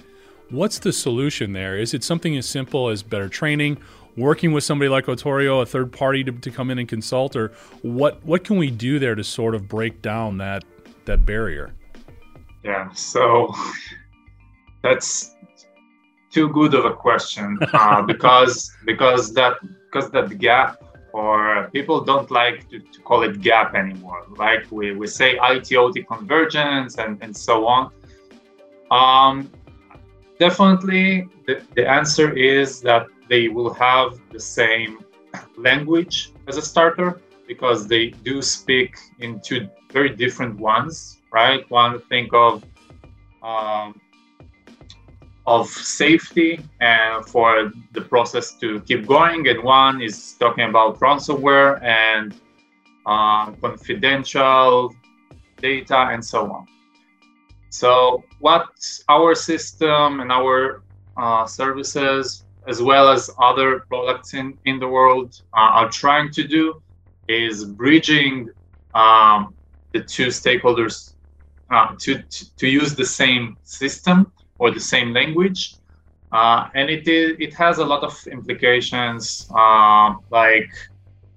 What's 0.49 0.79
the 0.79 0.93
solution 0.93 1.53
there? 1.53 1.77
Is 1.77 1.93
it 1.93 2.03
something 2.03 2.37
as 2.37 2.45
simple 2.45 2.89
as 2.89 3.01
better 3.01 3.27
training, 3.27 3.77
working 4.15 4.51
with 4.51 4.63
somebody 4.63 4.89
like 4.89 5.05
Otorio, 5.05 5.61
a 5.61 5.65
third 5.65 5.91
party 5.91 6.23
to, 6.23 6.31
to 6.31 6.51
come 6.51 6.69
in 6.69 6.79
and 6.79 6.87
consult, 6.87 7.35
or 7.35 7.51
what 7.81 8.23
what 8.23 8.43
can 8.43 8.57
we 8.57 8.69
do 8.69 8.99
there 8.99 9.15
to 9.15 9.23
sort 9.23 9.55
of 9.55 9.67
break 9.67 10.01
down 10.01 10.37
that 10.37 10.63
that 11.05 11.25
barrier? 11.25 11.73
Yeah, 12.63 12.91
so 12.93 13.53
that's 14.83 15.35
too 16.31 16.49
good 16.49 16.73
of 16.73 16.85
a 16.85 16.93
question 16.93 17.57
uh, 17.73 18.01
because 18.11 18.71
because 18.85 19.33
that 19.33 19.53
because 19.85 20.11
that 20.11 20.37
gap 20.37 20.83
or 21.13 21.69
people 21.71 22.01
don't 22.03 22.29
like 22.29 22.67
to, 22.69 22.77
to, 22.79 22.99
call 22.99 23.23
it 23.23 23.39
gap 23.39 23.73
anymore. 23.73 24.25
Like 24.35 24.69
we, 24.69 24.93
we 24.93 25.07
say 25.07 25.39
IT-OT 25.41 26.03
convergence 26.03 26.97
and, 26.97 27.17
and 27.21 27.35
so 27.35 27.65
on. 27.65 27.89
Um, 28.91 29.49
definitely 30.39 31.27
the, 31.47 31.61
the 31.75 31.87
answer 31.87 32.35
is 32.35 32.81
that 32.81 33.07
they 33.29 33.47
will 33.47 33.73
have 33.73 34.19
the 34.31 34.39
same 34.39 34.99
language 35.57 36.31
as 36.47 36.57
a 36.57 36.61
starter 36.61 37.21
because 37.47 37.87
they 37.87 38.09
do 38.09 38.41
speak 38.41 38.95
in 39.19 39.39
two 39.39 39.67
very 39.91 40.09
different 40.09 40.59
ones, 40.59 41.21
right? 41.31 41.69
One 41.69 42.01
think 42.01 42.33
of 42.33 42.63
um, 43.43 43.99
of 45.47 45.69
safety 45.69 46.59
and 46.81 47.23
for 47.27 47.71
the 47.93 48.01
process 48.01 48.53
to 48.55 48.79
keep 48.81 49.05
going, 49.05 49.47
and 49.47 49.63
one 49.63 50.01
is 50.01 50.33
talking 50.39 50.67
about 50.67 50.99
ransomware 50.99 51.81
and 51.83 52.33
um, 53.05 53.55
confidential 53.61 54.93
data 55.57 56.09
and 56.11 56.25
so 56.25 56.51
on. 56.51 56.65
So, 57.81 58.23
what 58.39 58.69
our 59.09 59.35
system 59.35 60.21
and 60.21 60.31
our 60.31 60.81
uh, 61.17 61.45
services 61.45 62.45
as 62.67 62.81
well 62.81 63.09
as 63.09 63.29
other 63.37 63.81
products 63.89 64.33
in, 64.33 64.57
in 64.63 64.79
the 64.79 64.87
world 64.87 65.41
uh, 65.53 65.79
are 65.79 65.89
trying 65.89 66.31
to 66.31 66.47
do 66.47 66.81
is 67.27 67.65
bridging 67.65 68.49
um, 68.93 69.53
the 69.91 69.99
two 69.99 70.27
stakeholders 70.27 71.15
uh, 71.69 71.93
to, 71.99 72.21
to, 72.21 72.55
to, 72.55 72.65
use 72.65 72.95
the 72.95 73.05
same 73.05 73.57
system 73.63 74.31
or 74.57 74.71
the 74.71 74.79
same 74.79 75.13
language. 75.13 75.75
Uh, 76.31 76.69
and 76.75 76.89
it, 76.89 77.05
it 77.07 77.53
has 77.55 77.79
a 77.79 77.85
lot 77.85 78.03
of 78.03 78.15
implications, 78.27 79.51
uh, 79.53 80.13
like 80.31 80.71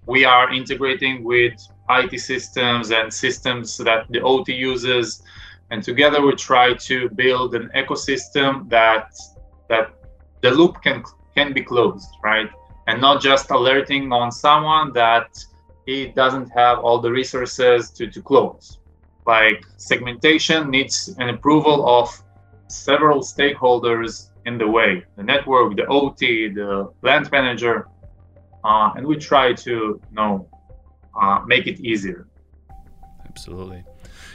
we 0.07 0.25
are 0.25 0.55
integrating 0.55 1.25
with 1.25 1.55
IT 1.91 2.17
systems 2.21 2.93
and 2.93 3.13
systems 3.13 3.77
that 3.79 4.07
the 4.11 4.21
OT 4.21 4.55
uses. 4.55 5.23
And 5.71 5.83
together 5.83 6.25
we 6.25 6.35
try 6.35 6.75
to 6.75 7.09
build 7.11 7.55
an 7.55 7.71
ecosystem 7.75 8.69
that 8.71 9.15
that 9.69 9.91
the 10.41 10.51
loop 10.51 10.83
can 10.83 11.05
can 11.35 11.53
be 11.53 11.63
closed, 11.63 12.09
right? 12.25 12.51
And 12.87 13.01
not 13.01 13.21
just 13.21 13.51
alerting 13.51 14.13
on 14.13 14.33
someone 14.33 14.93
that 14.95 15.29
he 15.85 16.07
doesn't 16.07 16.49
have 16.51 16.79
all 16.79 16.99
the 17.01 17.11
resources 17.11 17.91
to, 17.91 18.11
to 18.11 18.23
close. 18.23 18.79
Like 19.27 19.65
segmentation 19.77 20.71
needs 20.71 21.15
an 21.19 21.29
approval 21.29 21.87
of 21.87 22.07
several 22.69 23.21
stakeholders 23.21 24.31
in 24.47 24.57
the 24.57 24.67
way 24.67 25.05
the 25.17 25.23
network, 25.23 25.77
the 25.77 25.87
OT, 25.87 26.49
the 26.49 26.91
plant 27.03 27.31
manager. 27.31 27.89
Uh, 28.65 28.93
and 28.97 29.07
we 29.07 29.17
try 29.17 29.53
to 29.53 29.71
you 29.71 30.01
know, 30.13 30.49
uh, 31.21 31.41
make 31.47 31.67
it 31.67 31.79
easier. 31.81 32.27
Absolutely 33.27 33.85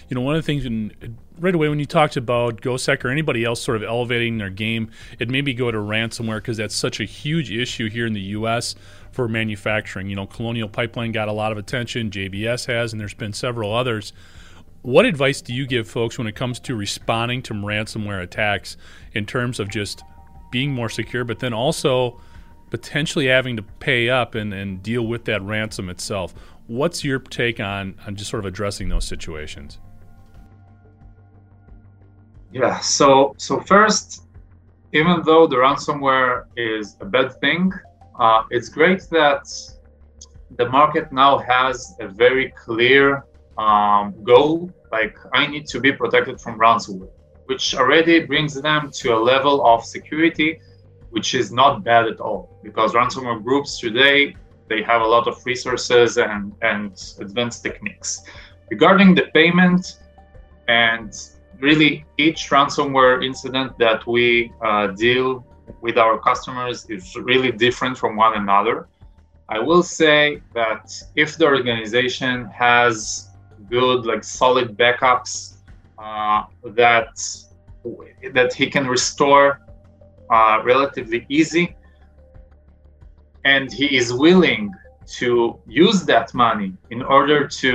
you 0.09 0.15
know, 0.15 0.21
one 0.21 0.35
of 0.35 0.43
the 0.43 0.45
things 0.45 0.65
in, 0.65 0.91
right 1.39 1.55
away 1.55 1.69
when 1.69 1.79
you 1.79 1.85
talked 1.85 2.17
about 2.17 2.61
GhostSec 2.61 3.03
or 3.03 3.09
anybody 3.09 3.43
else 3.43 3.61
sort 3.61 3.77
of 3.77 3.83
elevating 3.83 4.37
their 4.37 4.49
game, 4.49 4.89
it 5.19 5.29
made 5.29 5.45
me 5.45 5.53
go 5.53 5.71
to 5.71 5.77
ransomware 5.77 6.37
because 6.37 6.57
that's 6.57 6.75
such 6.75 6.99
a 6.99 7.05
huge 7.05 7.51
issue 7.51 7.89
here 7.89 8.05
in 8.05 8.13
the 8.13 8.21
U.S. 8.21 8.75
for 9.11 9.27
manufacturing. 9.27 10.09
You 10.09 10.15
know, 10.15 10.27
Colonial 10.27 10.69
Pipeline 10.69 11.11
got 11.11 11.27
a 11.27 11.33
lot 11.33 11.51
of 11.51 11.57
attention, 11.57 12.11
JBS 12.11 12.67
has, 12.67 12.93
and 12.93 12.99
there's 12.99 13.13
been 13.13 13.33
several 13.33 13.73
others. 13.73 14.13
What 14.83 15.05
advice 15.05 15.41
do 15.41 15.53
you 15.53 15.65
give 15.65 15.87
folks 15.87 16.17
when 16.17 16.27
it 16.27 16.35
comes 16.35 16.59
to 16.61 16.75
responding 16.75 17.41
to 17.43 17.53
ransomware 17.53 18.21
attacks 18.21 18.75
in 19.13 19.25
terms 19.25 19.59
of 19.59 19.69
just 19.69 20.03
being 20.51 20.71
more 20.71 20.89
secure, 20.89 21.23
but 21.23 21.39
then 21.39 21.53
also 21.53 22.19
potentially 22.69 23.27
having 23.27 23.55
to 23.55 23.63
pay 23.63 24.09
up 24.09 24.35
and, 24.35 24.53
and 24.53 24.83
deal 24.83 25.03
with 25.03 25.25
that 25.25 25.41
ransom 25.41 25.89
itself? 25.89 26.33
What's 26.67 27.03
your 27.03 27.19
take 27.19 27.59
on, 27.59 27.95
on 28.05 28.15
just 28.15 28.29
sort 28.29 28.39
of 28.39 28.45
addressing 28.45 28.89
those 28.89 29.05
situations? 29.05 29.79
Yeah. 32.53 32.79
So 32.79 33.33
so 33.37 33.59
first, 33.59 34.27
even 34.93 35.23
though 35.25 35.47
the 35.47 35.55
ransomware 35.55 36.45
is 36.55 36.95
a 37.01 37.05
bad 37.05 37.39
thing, 37.41 37.71
uh, 38.19 38.43
it's 38.51 38.69
great 38.69 39.01
that 39.09 39.43
the 40.57 40.69
market 40.69 41.11
now 41.11 41.39
has 41.39 41.95
a 41.99 42.07
very 42.07 42.53
clear 42.63 43.25
um, 43.57 44.13
goal. 44.23 44.71
Like 44.91 45.17
I 45.33 45.47
need 45.47 45.65
to 45.67 45.79
be 45.79 45.91
protected 45.91 46.39
from 46.39 46.59
ransomware, 46.59 47.09
which 47.47 47.73
already 47.73 48.19
brings 48.19 48.53
them 48.61 48.91
to 49.01 49.15
a 49.17 49.19
level 49.19 49.65
of 49.65 49.83
security 49.83 50.59
which 51.09 51.35
is 51.35 51.51
not 51.51 51.83
bad 51.83 52.07
at 52.07 52.19
all 52.19 52.59
because 52.63 52.93
ransomware 52.93 53.41
groups 53.43 53.79
today 53.79 54.35
they 54.67 54.81
have 54.81 55.03
a 55.03 55.05
lot 55.05 55.27
of 55.27 55.35
resources 55.45 56.17
and, 56.17 56.53
and 56.63 57.13
advanced 57.19 57.61
techniques 57.61 58.23
regarding 58.71 59.13
the 59.13 59.25
payment 59.31 59.99
and 60.67 61.13
really 61.63 62.05
each 62.17 62.49
ransomware 62.49 63.23
incident 63.25 63.69
that 63.79 64.05
we 64.05 64.51
uh, 64.61 64.87
deal 64.87 65.45
with 65.81 65.97
our 65.97 66.19
customers 66.19 66.85
is 66.89 67.15
really 67.15 67.51
different 67.51 67.97
from 67.97 68.17
one 68.17 68.33
another. 68.43 68.89
I 69.47 69.59
will 69.59 69.83
say 69.83 70.41
that 70.53 70.83
if 71.15 71.37
the 71.37 71.45
organization 71.45 72.35
has 72.47 73.29
good, 73.69 74.05
like 74.05 74.23
solid 74.23 74.77
backups 74.77 75.33
uh, 75.97 76.43
that 76.81 77.11
that 78.37 78.53
he 78.53 78.65
can 78.75 78.85
restore 78.87 79.47
uh, 80.29 80.61
relatively 80.63 81.25
easy, 81.29 81.65
and 83.53 83.71
he 83.71 83.87
is 83.99 84.07
willing 84.25 84.63
to 85.19 85.59
use 85.67 85.99
that 86.11 86.33
money 86.33 86.73
in 86.91 87.01
order 87.01 87.39
to 87.61 87.71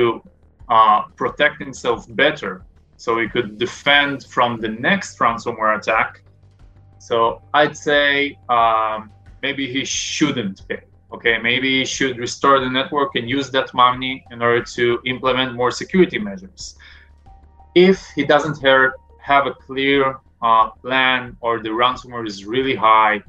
uh, 0.68 1.02
protect 1.21 1.57
himself 1.59 1.99
better 2.23 2.52
so 2.99 3.14
we 3.14 3.28
could 3.28 3.59
defend 3.59 4.25
from 4.25 4.61
the 4.61 4.69
next 4.69 5.19
ransomware 5.21 5.78
attack. 5.78 6.21
So 6.99 7.40
I'd 7.55 7.76
say 7.76 8.37
um, 8.49 9.11
maybe 9.40 9.73
he 9.73 9.85
shouldn't 9.85 10.69
pay. 10.69 10.83
Okay, 11.11 11.38
maybe 11.38 11.78
he 11.78 11.85
should 11.87 12.19
restore 12.19 12.61
the 12.61 12.69
network 12.69 13.14
and 13.14 13.31
use 13.31 13.50
that 13.52 13.73
money 13.73 14.23
in 14.31 14.43
order 14.43 14.62
to 14.76 15.00
implement 15.07 15.55
more 15.55 15.71
security 15.71 16.19
measures. 16.19 16.76
If 17.75 18.05
he 18.14 18.25
doesn't 18.25 18.61
have, 18.62 19.47
a 19.47 19.55
clear 19.67 20.17
uh, 20.43 20.71
plan 20.83 21.37
or 21.40 21.62
the 21.62 21.69
ransomware 21.69 22.26
is 22.26 22.45
really 22.45 22.75
high, 22.75 23.23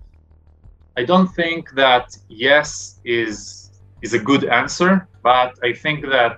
I 0.97 1.03
don't 1.05 1.27
think 1.27 1.71
that 1.71 2.07
yes 2.27 2.99
is 3.05 3.71
is 4.01 4.13
a 4.13 4.19
good 4.19 4.45
answer, 4.45 5.07
but 5.23 5.51
I 5.61 5.73
think 5.73 6.05
that 6.09 6.37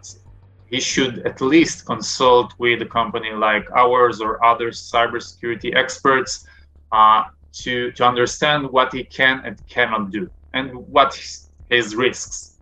he 0.72 0.80
should 0.80 1.20
at 1.28 1.42
least 1.42 1.86
consult 1.86 2.54
with 2.58 2.82
a 2.82 2.86
company 2.86 3.32
like 3.34 3.66
ours 3.76 4.22
or 4.22 4.44
other 4.44 4.70
cybersecurity 4.72 5.76
experts 5.76 6.46
uh, 6.92 7.24
to, 7.54 7.92
to 7.92 8.04
understand 8.06 8.70
what 8.72 8.92
he 8.94 9.04
can 9.04 9.42
and 9.46 9.62
cannot 9.68 10.12
do 10.12 10.32
and 10.54 10.74
what 10.96 11.12
his 11.70 11.96
risks 11.96 12.58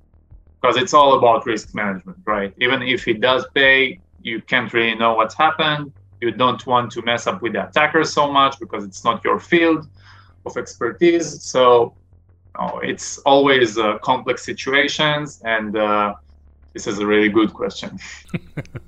because 0.61 0.75
it's 0.75 0.93
all 0.93 1.17
about 1.17 1.45
risk 1.45 1.73
management 1.73 2.17
right 2.25 2.53
even 2.59 2.81
if 2.81 3.05
he 3.05 3.13
does 3.13 3.45
pay 3.55 3.99
you 4.21 4.41
can't 4.41 4.71
really 4.73 4.95
know 4.95 5.13
what's 5.13 5.35
happened. 5.35 5.93
You 6.21 6.31
don't 6.31 6.65
want 6.67 6.91
to 6.91 7.01
mess 7.01 7.27
up 7.27 7.41
with 7.41 7.53
the 7.53 7.67
attacker 7.67 8.03
so 8.03 8.31
much 8.31 8.59
because 8.59 8.83
it's 8.83 9.03
not 9.03 9.23
your 9.23 9.39
field 9.39 9.87
of 10.45 10.57
expertise. 10.57 11.43
So 11.43 11.95
oh, 12.59 12.79
it's 12.79 13.17
always 13.19 13.77
uh, 13.77 13.97
complex 13.99 14.43
situations, 14.43 15.41
and 15.45 15.77
uh, 15.77 16.15
this 16.73 16.87
is 16.87 16.99
a 16.99 17.05
really 17.05 17.29
good 17.29 17.53
question. 17.53 17.99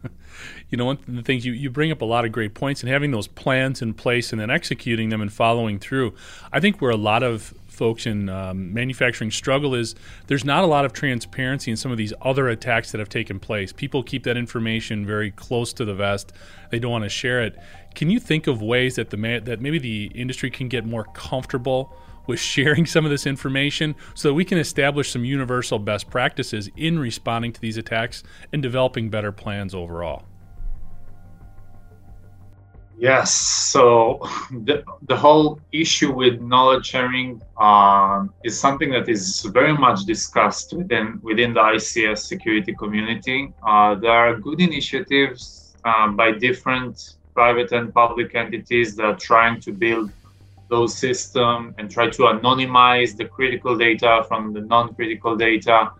you 0.69 0.77
know, 0.77 0.85
one 0.85 0.97
of 0.97 1.15
the 1.15 1.21
things 1.21 1.45
you, 1.45 1.53
you 1.53 1.69
bring 1.69 1.91
up 1.91 2.01
a 2.01 2.05
lot 2.05 2.25
of 2.25 2.31
great 2.31 2.53
points, 2.53 2.81
and 2.81 2.89
having 2.89 3.11
those 3.11 3.27
plans 3.27 3.81
in 3.81 3.93
place 3.93 4.31
and 4.31 4.39
then 4.39 4.49
executing 4.49 5.09
them 5.09 5.21
and 5.21 5.31
following 5.31 5.79
through. 5.79 6.13
I 6.51 6.59
think 6.59 6.81
where 6.81 6.91
a 6.91 6.97
lot 6.97 7.23
of 7.23 7.53
folks 7.67 8.05
in 8.05 8.29
um, 8.29 8.73
manufacturing 8.73 9.31
struggle 9.31 9.73
is 9.73 9.95
there's 10.27 10.45
not 10.45 10.63
a 10.63 10.67
lot 10.67 10.85
of 10.85 10.93
transparency 10.93 11.71
in 11.71 11.77
some 11.77 11.91
of 11.91 11.97
these 11.97 12.13
other 12.21 12.47
attacks 12.47 12.91
that 12.91 12.99
have 12.99 13.09
taken 13.09 13.39
place. 13.39 13.73
People 13.73 14.03
keep 14.03 14.23
that 14.23 14.37
information 14.37 15.05
very 15.05 15.31
close 15.31 15.73
to 15.73 15.85
the 15.85 15.95
vest; 15.95 16.31
they 16.69 16.79
don't 16.79 16.91
want 16.91 17.03
to 17.03 17.09
share 17.09 17.41
it. 17.41 17.57
Can 17.95 18.09
you 18.09 18.19
think 18.19 18.47
of 18.47 18.61
ways 18.61 18.95
that 18.95 19.09
the 19.09 19.41
that 19.43 19.61
maybe 19.61 19.79
the 19.79 20.11
industry 20.15 20.49
can 20.49 20.67
get 20.67 20.85
more 20.85 21.05
comfortable? 21.13 21.93
With 22.27 22.39
sharing 22.39 22.85
some 22.85 23.05
of 23.05 23.11
this 23.11 23.25
information 23.25 23.95
so 24.13 24.29
that 24.29 24.33
we 24.33 24.45
can 24.45 24.57
establish 24.57 25.11
some 25.11 25.25
universal 25.25 25.79
best 25.79 26.09
practices 26.09 26.69
in 26.77 26.99
responding 26.99 27.51
to 27.53 27.61
these 27.61 27.77
attacks 27.77 28.23
and 28.53 28.61
developing 28.61 29.09
better 29.09 29.31
plans 29.31 29.73
overall. 29.75 30.23
Yes, 33.01 33.33
so 33.33 34.19
the, 34.51 34.83
the 35.07 35.17
whole 35.17 35.59
issue 35.71 36.11
with 36.11 36.39
knowledge 36.39 36.85
sharing 36.85 37.41
um, 37.57 38.31
is 38.43 38.59
something 38.59 38.91
that 38.91 39.09
is 39.09 39.41
very 39.45 39.75
much 39.75 40.05
discussed 40.05 40.73
within 40.73 41.19
within 41.23 41.55
the 41.55 41.61
ICS 41.61 42.19
security 42.19 42.75
community. 42.75 43.51
Uh, 43.65 43.95
there 43.95 44.11
are 44.11 44.35
good 44.39 44.61
initiatives 44.61 45.75
uh, 45.83 46.09
by 46.09 46.31
different 46.31 47.15
private 47.33 47.71
and 47.71 47.91
public 47.91 48.35
entities 48.35 48.95
that 48.97 49.05
are 49.05 49.15
trying 49.15 49.59
to 49.61 49.71
build 49.71 50.11
those 50.71 50.97
systems 50.97 51.75
and 51.77 51.91
try 51.91 52.09
to 52.09 52.21
anonymize 52.33 53.15
the 53.15 53.25
critical 53.25 53.77
data 53.77 54.23
from 54.27 54.53
the 54.53 54.61
non-critical 54.61 55.35
data 55.35 55.91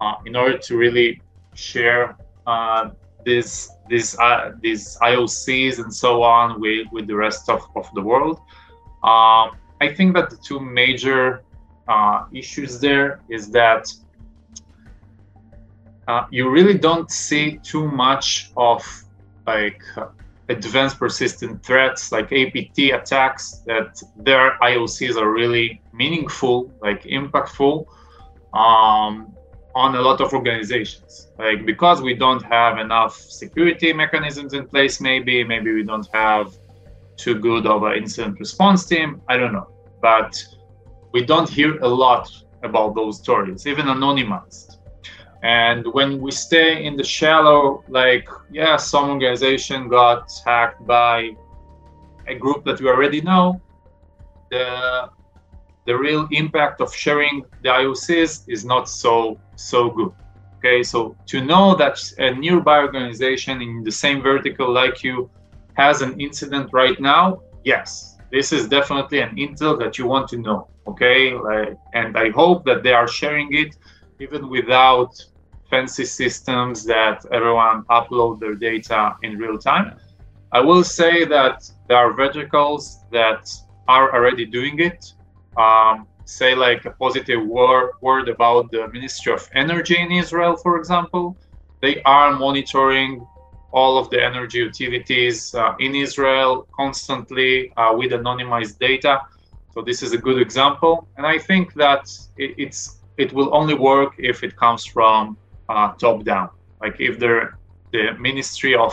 uh, 0.00 0.14
in 0.24 0.34
order 0.34 0.56
to 0.56 0.76
really 0.76 1.20
share 1.54 2.16
uh, 2.46 2.88
this 3.26 3.70
these 3.90 4.18
uh, 4.18 4.52
these 4.62 4.96
IOCs 5.02 5.78
and 5.82 5.94
so 5.94 6.22
on 6.22 6.60
with, 6.60 6.86
with 6.92 7.06
the 7.06 7.14
rest 7.14 7.50
of, 7.50 7.60
of 7.76 7.86
the 7.94 8.00
world. 8.00 8.38
Um, 9.04 9.46
I 9.84 9.88
think 9.96 10.14
that 10.14 10.30
the 10.30 10.38
two 10.48 10.60
major 10.60 11.42
uh, 11.86 12.24
issues 12.32 12.80
there 12.80 13.20
is 13.28 13.50
that 13.50 13.84
uh, 16.08 16.24
you 16.30 16.48
really 16.48 16.78
don't 16.88 17.10
see 17.10 17.58
too 17.62 17.86
much 17.86 18.50
of 18.56 18.80
like 19.46 19.82
advanced 20.48 20.98
persistent 20.98 21.64
threats 21.64 22.12
like 22.12 22.32
APT 22.32 22.78
attacks 22.92 23.62
that 23.66 24.00
their 24.16 24.56
IOCs 24.62 25.16
are 25.16 25.30
really 25.32 25.82
meaningful, 25.92 26.72
like 26.80 27.02
impactful 27.04 27.86
um, 28.54 29.34
on 29.74 29.94
a 29.94 30.00
lot 30.00 30.20
of 30.20 30.32
organizations. 30.32 31.28
Like 31.38 31.66
because 31.66 32.00
we 32.00 32.14
don't 32.14 32.42
have 32.44 32.78
enough 32.78 33.16
security 33.16 33.92
mechanisms 33.92 34.54
in 34.54 34.66
place, 34.68 35.00
maybe, 35.00 35.42
maybe 35.44 35.72
we 35.72 35.82
don't 35.82 36.08
have 36.12 36.54
too 37.16 37.34
good 37.38 37.66
of 37.66 37.82
an 37.82 37.94
incident 37.96 38.38
response 38.38 38.86
team. 38.86 39.20
I 39.28 39.36
don't 39.36 39.52
know. 39.52 39.68
But 40.00 40.42
we 41.12 41.24
don't 41.24 41.48
hear 41.48 41.78
a 41.80 41.88
lot 41.88 42.30
about 42.62 42.94
those 42.94 43.18
stories, 43.18 43.66
even 43.66 43.86
anonymized. 43.86 44.75
And 45.42 45.86
when 45.92 46.20
we 46.20 46.30
stay 46.30 46.84
in 46.84 46.96
the 46.96 47.04
shallow, 47.04 47.84
like, 47.88 48.28
yeah, 48.50 48.76
some 48.76 49.10
organization 49.10 49.88
got 49.88 50.30
hacked 50.44 50.86
by 50.86 51.36
a 52.26 52.34
group 52.34 52.64
that 52.64 52.80
we 52.80 52.88
already 52.88 53.20
know, 53.20 53.60
the 54.50 55.10
the 55.86 55.96
real 55.96 56.26
impact 56.32 56.80
of 56.80 56.92
sharing 56.92 57.44
the 57.62 57.68
IOCs 57.68 58.44
is 58.48 58.64
not 58.64 58.88
so 58.88 59.38
so 59.54 59.90
good. 59.90 60.12
Okay, 60.58 60.82
so 60.82 61.16
to 61.26 61.44
know 61.44 61.76
that 61.76 61.96
a 62.18 62.34
nearby 62.34 62.78
organization 62.78 63.62
in 63.62 63.84
the 63.84 63.92
same 63.92 64.20
vertical 64.20 64.68
like 64.72 65.04
you 65.04 65.30
has 65.74 66.00
an 66.00 66.18
incident 66.20 66.70
right 66.72 66.98
now, 66.98 67.42
yes, 67.64 68.16
this 68.32 68.52
is 68.52 68.66
definitely 68.66 69.20
an 69.20 69.36
intel 69.36 69.78
that 69.78 69.98
you 69.98 70.06
want 70.06 70.28
to 70.28 70.38
know. 70.38 70.68
Okay, 70.88 71.34
like, 71.34 71.76
and 71.94 72.16
I 72.16 72.30
hope 72.30 72.64
that 72.64 72.82
they 72.82 72.92
are 72.92 73.06
sharing 73.06 73.52
it 73.52 73.76
even 74.20 74.48
without 74.48 75.12
fancy 75.70 76.04
systems 76.04 76.84
that 76.84 77.24
everyone 77.32 77.82
upload 77.84 78.40
their 78.40 78.54
data 78.54 79.16
in 79.22 79.36
real 79.36 79.58
time. 79.58 79.98
I 80.52 80.60
will 80.60 80.84
say 80.84 81.24
that 81.24 81.70
there 81.88 81.96
are 81.96 82.12
verticals 82.12 83.00
that 83.10 83.50
are 83.88 84.14
already 84.14 84.46
doing 84.46 84.78
it. 84.80 85.12
Um, 85.56 86.06
say 86.24 86.54
like 86.54 86.84
a 86.84 86.90
positive 86.90 87.44
word, 87.46 87.92
word 88.00 88.28
about 88.28 88.70
the 88.70 88.88
Ministry 88.88 89.32
of 89.32 89.48
Energy 89.54 89.98
in 89.98 90.10
Israel, 90.12 90.56
for 90.56 90.76
example. 90.78 91.36
They 91.80 92.02
are 92.02 92.32
monitoring 92.32 93.26
all 93.72 93.98
of 93.98 94.10
the 94.10 94.22
energy 94.22 94.58
utilities 94.58 95.54
uh, 95.54 95.74
in 95.78 95.94
Israel 95.94 96.66
constantly 96.74 97.72
uh, 97.76 97.94
with 97.96 98.10
anonymized 98.12 98.78
data. 98.78 99.20
So 99.72 99.82
this 99.82 100.02
is 100.02 100.12
a 100.12 100.18
good 100.18 100.40
example, 100.40 101.06
and 101.16 101.26
I 101.26 101.38
think 101.38 101.74
that 101.74 102.04
it, 102.38 102.54
it's 102.56 103.00
it 103.16 103.32
will 103.32 103.54
only 103.54 103.74
work 103.74 104.14
if 104.18 104.42
it 104.42 104.56
comes 104.56 104.84
from 104.84 105.36
uh, 105.68 105.92
top 105.92 106.24
down. 106.24 106.50
Like 106.80 106.96
if 107.00 107.18
the 107.18 107.50
the 107.92 108.12
Ministry 108.18 108.74
of 108.74 108.92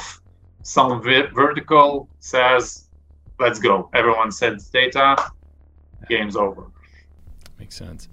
some 0.61 1.01
vertical 1.01 2.07
says, 2.19 2.89
"Let's 3.39 3.59
go," 3.59 3.89
everyone 3.93 4.31
sends 4.31 4.69
data, 4.69 5.17
game's 6.09 6.35
over. 6.35 6.72
Makes 7.59 7.77
sense. 7.77 8.09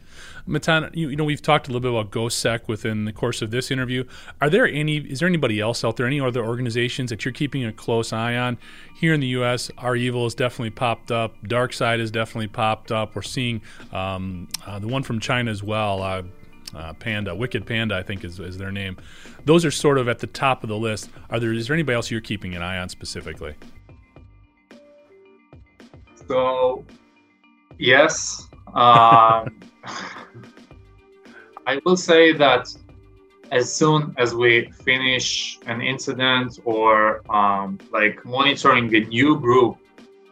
Matan, 0.47 0.91
you, 0.93 1.09
you, 1.09 1.17
know 1.17 1.25
we've 1.25 1.41
talked 1.41 1.67
a 1.67 1.73
little 1.73 1.81
bit 1.81 1.91
about 1.91 2.13
GhostSec 2.13 2.69
within 2.69 3.05
the 3.05 3.13
course 3.13 3.41
of 3.43 3.51
this 3.51 3.71
interview. 3.71 4.05
Are 4.41 4.51
there 4.51 4.67
any? 4.67 4.99
Is 4.99 5.21
there 5.21 5.29
anybody 5.29 5.61
else 5.61 5.83
out 5.83 5.97
there? 5.97 6.07
Any 6.07 6.21
other 6.21 6.45
organizations 6.45 7.11
that 7.11 7.25
you're 7.25 7.33
keeping 7.33 7.65
a 7.65 7.73
close 7.73 8.13
eye 8.13 8.37
on? 8.37 8.59
Here 8.99 9.15
in 9.15 9.21
the 9.21 9.27
U.S., 9.29 9.71
REvil 9.83 10.25
has 10.25 10.35
definitely 10.35 10.71
popped 10.71 11.11
up. 11.11 11.35
DarkSide 11.43 12.01
has 12.01 12.11
definitely 12.11 12.49
popped 12.49 12.93
up. 12.93 13.17
We're 13.17 13.23
seeing 13.23 13.63
um, 13.93 14.47
uh, 14.67 14.79
the 14.79 14.89
one 14.89 15.03
from 15.03 15.21
China 15.21 15.51
as 15.51 15.63
well. 15.63 16.03
Uh, 16.03 16.23
uh, 16.75 16.93
Panda, 16.95 17.35
Wicked 17.35 17.67
Panda, 17.67 17.97
I 17.97 18.03
think 18.03 18.25
is, 18.25 18.39
is 18.39 18.59
their 18.59 18.71
name. 18.71 18.97
Those 19.45 19.65
are 19.65 19.71
sort 19.71 19.99
of 19.99 20.09
at 20.09 20.19
the 20.19 20.27
top 20.27 20.63
of 20.63 20.69
the 20.69 20.77
list. 20.77 21.11
Are 21.31 21.41
there? 21.41 21.53
Is 21.53 21.67
there 21.67 21.75
anybody 21.75 21.97
else 21.97 22.11
you're 22.11 22.21
keeping 22.21 22.55
an 22.55 22.63
eye 22.63 22.79
on 22.79 22.89
specifically? 22.89 23.55
So, 26.29 26.85
yes, 27.79 28.50
um, 28.75 29.61
I 31.67 31.81
will 31.85 31.97
say 31.97 32.33
that 32.33 32.69
as 33.51 33.73
soon 33.73 34.15
as 34.17 34.35
we 34.35 34.71
finish 34.85 35.59
an 35.67 35.81
incident 35.81 36.59
or 36.65 37.23
um, 37.35 37.79
like 37.93 38.25
monitoring 38.25 38.95
a 38.95 39.01
new 39.01 39.39
group 39.39 39.77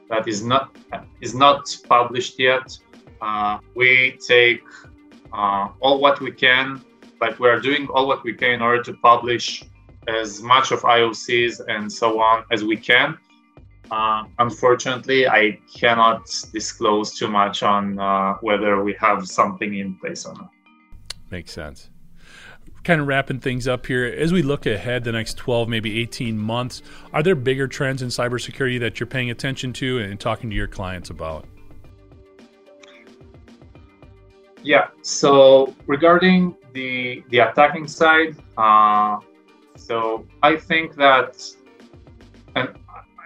that 0.09 0.27
is 0.29 0.43
not 0.43 0.77
is 1.21 1.35
not 1.35 1.77
published 1.89 2.39
yet, 2.39 2.79
uh, 3.21 3.59
we 3.75 4.17
take 4.27 4.63
uh, 5.33 5.69
all 5.81 6.01
what 6.01 6.21
we 6.21 6.31
can. 6.31 6.83
Like 7.21 7.39
we 7.41 7.49
are 7.49 7.61
doing 7.61 7.89
all 7.89 8.07
what 8.07 8.23
we 8.23 8.33
can 8.35 8.53
in 8.53 8.63
order 8.63 8.83
to 8.85 8.95
publish 8.95 9.65
as 10.07 10.41
much 10.41 10.71
of 10.71 10.81
IOCs 10.83 11.61
and 11.69 11.93
so 11.93 12.21
on 12.21 12.45
as 12.51 12.65
we 12.65 12.77
can. 12.77 13.19
Uh, 13.91 14.25
unfortunately, 14.39 15.27
I 15.27 15.59
cannot 15.75 16.27
disclose 16.53 17.15
too 17.15 17.29
much 17.29 17.63
on 17.63 17.99
uh, 17.99 18.35
whether 18.41 18.83
we 18.83 18.95
have 19.01 19.27
something 19.27 19.75
in 19.79 19.95
place 19.97 20.27
or 20.27 20.35
not. 20.35 20.51
Makes 21.31 21.53
sense. 21.53 21.91
Kind 22.85 23.01
of 23.01 23.07
wrapping 23.07 23.41
things 23.41 23.67
up 23.67 23.87
here, 23.87 24.05
as 24.05 24.33
we 24.33 24.43
look 24.43 24.67
ahead 24.67 25.05
the 25.05 25.13
next 25.13 25.37
12, 25.37 25.69
maybe 25.69 26.01
18 26.01 26.39
months, 26.39 26.83
are 27.13 27.23
there 27.23 27.35
bigger 27.35 27.67
trends 27.67 28.03
in 28.03 28.09
cybersecurity 28.09 28.79
that 28.81 29.01
you're 29.01 29.07
paying 29.07 29.31
attention 29.31 29.73
to 29.75 29.99
and 29.99 30.19
talking 30.19 30.49
to 30.51 30.57
your 30.57 30.69
clients 30.69 31.11
about? 31.11 31.47
Yeah. 34.63 34.89
So 35.03 35.75
regarding 35.87 36.57
the 36.73 37.23
the 37.31 37.39
attacking 37.39 37.87
side, 37.87 38.37
uh, 38.57 39.19
so 39.77 40.27
I 40.43 40.57
think 40.57 40.97
that, 40.97 41.43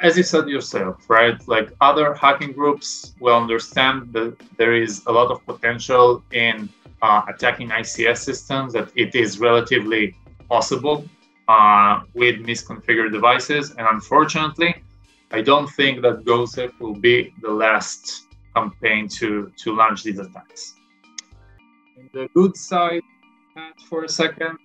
as 0.02 0.16
you 0.16 0.22
said 0.22 0.48
yourself, 0.48 1.08
right? 1.08 1.36
Like 1.48 1.70
other 1.80 2.12
hacking 2.14 2.52
groups 2.52 3.14
will 3.20 3.36
understand 3.36 4.12
that 4.12 4.36
there 4.58 4.74
is 4.74 5.02
a 5.06 5.12
lot 5.12 5.30
of 5.30 5.44
potential 5.46 6.22
in 6.32 6.68
uh, 7.00 7.22
attacking 7.28 7.68
ICS 7.70 8.18
systems. 8.18 8.72
That 8.74 8.88
it 8.94 9.14
is 9.14 9.38
relatively 9.38 10.14
possible 10.48 11.04
uh, 11.48 12.00
with 12.14 12.36
misconfigured 12.48 13.12
devices, 13.12 13.70
and 13.70 13.86
unfortunately, 13.90 14.74
I 15.30 15.40
don't 15.40 15.68
think 15.70 16.02
that 16.02 16.24
GhostSec 16.24 16.78
will 16.80 16.98
be 17.08 17.32
the 17.40 17.50
last 17.50 18.26
campaign 18.54 19.08
to 19.20 19.50
to 19.62 19.74
launch 19.74 20.02
these 20.02 20.18
attacks 20.18 20.74
the 22.12 22.28
good 22.34 22.56
side 22.56 23.02
for 23.88 24.04
a 24.04 24.08
second. 24.08 24.58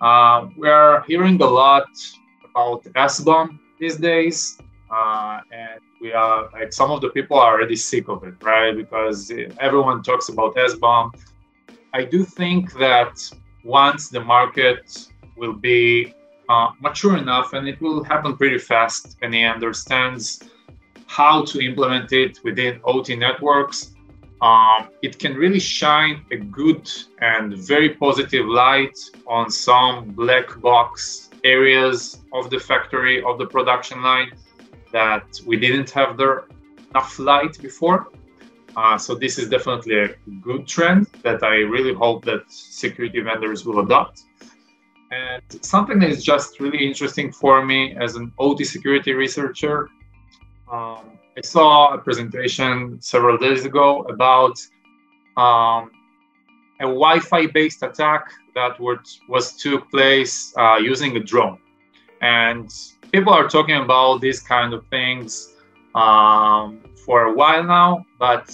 Uh, 0.00 0.48
we 0.56 0.68
are 0.68 1.04
hearing 1.06 1.40
a 1.42 1.46
lot 1.46 1.88
about 2.48 2.84
SBOM 2.84 3.58
these 3.78 3.96
days. 3.96 4.58
Uh, 4.94 5.40
and 5.50 5.80
we 6.00 6.12
are 6.12 6.48
like 6.52 6.72
some 6.72 6.90
of 6.92 7.00
the 7.00 7.08
people 7.08 7.36
are 7.36 7.54
already 7.54 7.74
sick 7.74 8.08
of 8.08 8.22
it, 8.22 8.34
right? 8.42 8.76
Because 8.76 9.32
everyone 9.58 10.02
talks 10.02 10.28
about 10.28 10.54
SBOM. 10.54 11.12
I 11.92 12.04
do 12.04 12.24
think 12.24 12.72
that 12.74 13.14
once 13.64 14.08
the 14.08 14.20
market 14.20 15.08
will 15.36 15.54
be 15.54 16.14
uh, 16.48 16.68
mature 16.80 17.16
enough, 17.16 17.54
and 17.54 17.66
it 17.66 17.80
will 17.80 18.04
happen 18.04 18.36
pretty 18.36 18.58
fast, 18.58 19.16
and 19.22 19.34
he 19.34 19.42
understands 19.42 20.44
how 21.06 21.44
to 21.44 21.64
implement 21.64 22.12
it 22.12 22.38
within 22.44 22.80
OT 22.84 23.16
networks, 23.16 23.94
um, 24.42 24.88
it 25.02 25.18
can 25.18 25.34
really 25.34 25.60
shine 25.60 26.24
a 26.30 26.36
good 26.36 26.88
and 27.20 27.56
very 27.56 27.88
positive 27.88 28.46
light 28.46 28.96
on 29.26 29.50
some 29.50 30.10
black 30.10 30.60
box 30.60 31.30
areas 31.42 32.20
of 32.32 32.50
the 32.50 32.58
factory 32.58 33.22
of 33.22 33.38
the 33.38 33.46
production 33.46 34.02
line 34.02 34.30
that 34.94 35.26
we 35.44 35.56
didn't 35.56 35.90
have 35.90 36.16
there 36.16 36.44
enough 36.90 37.18
light 37.18 37.60
before. 37.60 38.06
Uh, 38.76 38.96
so 38.96 39.14
this 39.14 39.38
is 39.38 39.48
definitely 39.48 39.96
a 40.06 40.08
good 40.40 40.66
trend 40.66 41.06
that 41.22 41.42
I 41.42 41.56
really 41.74 41.94
hope 41.94 42.24
that 42.24 42.42
security 42.48 43.20
vendors 43.20 43.66
will 43.66 43.80
adopt. 43.80 44.22
And 45.10 45.42
something 45.64 45.98
that 46.00 46.10
is 46.10 46.24
just 46.24 46.60
really 46.60 46.82
interesting 46.90 47.30
for 47.32 47.64
me 47.64 47.94
as 48.04 48.14
an 48.14 48.32
OT 48.38 48.64
security 48.64 49.12
researcher, 49.12 49.88
um, 50.72 51.18
I 51.36 51.42
saw 51.42 51.94
a 51.94 51.98
presentation 51.98 53.00
several 53.00 53.36
days 53.36 53.64
ago 53.64 54.02
about 54.14 54.56
um, 55.36 55.90
a 56.80 56.88
Wi-Fi 57.02 57.46
based 57.58 57.82
attack 57.82 58.24
that 58.54 58.78
was 58.80 59.56
took 59.56 59.90
place 59.90 60.54
uh, 60.56 60.78
using 60.80 61.16
a 61.16 61.20
drone. 61.20 61.58
And 62.20 62.72
people 63.14 63.32
are 63.32 63.48
talking 63.48 63.76
about 63.76 64.20
these 64.20 64.40
kind 64.40 64.74
of 64.74 64.84
things 64.88 65.54
um, 65.94 66.80
for 67.06 67.26
a 67.26 67.32
while 67.32 67.62
now, 67.62 68.04
but 68.18 68.44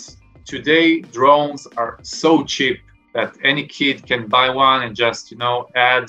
today 0.45 1.01
drones 1.01 1.67
are 1.79 1.99
so 2.03 2.45
cheap 2.45 2.79
that 3.15 3.35
any 3.43 3.65
kid 3.67 4.07
can 4.07 4.27
buy 4.27 4.51
one 4.51 4.83
and 4.83 4.95
just 4.95 5.31
you 5.31 5.39
know 5.39 5.67
add 5.77 6.05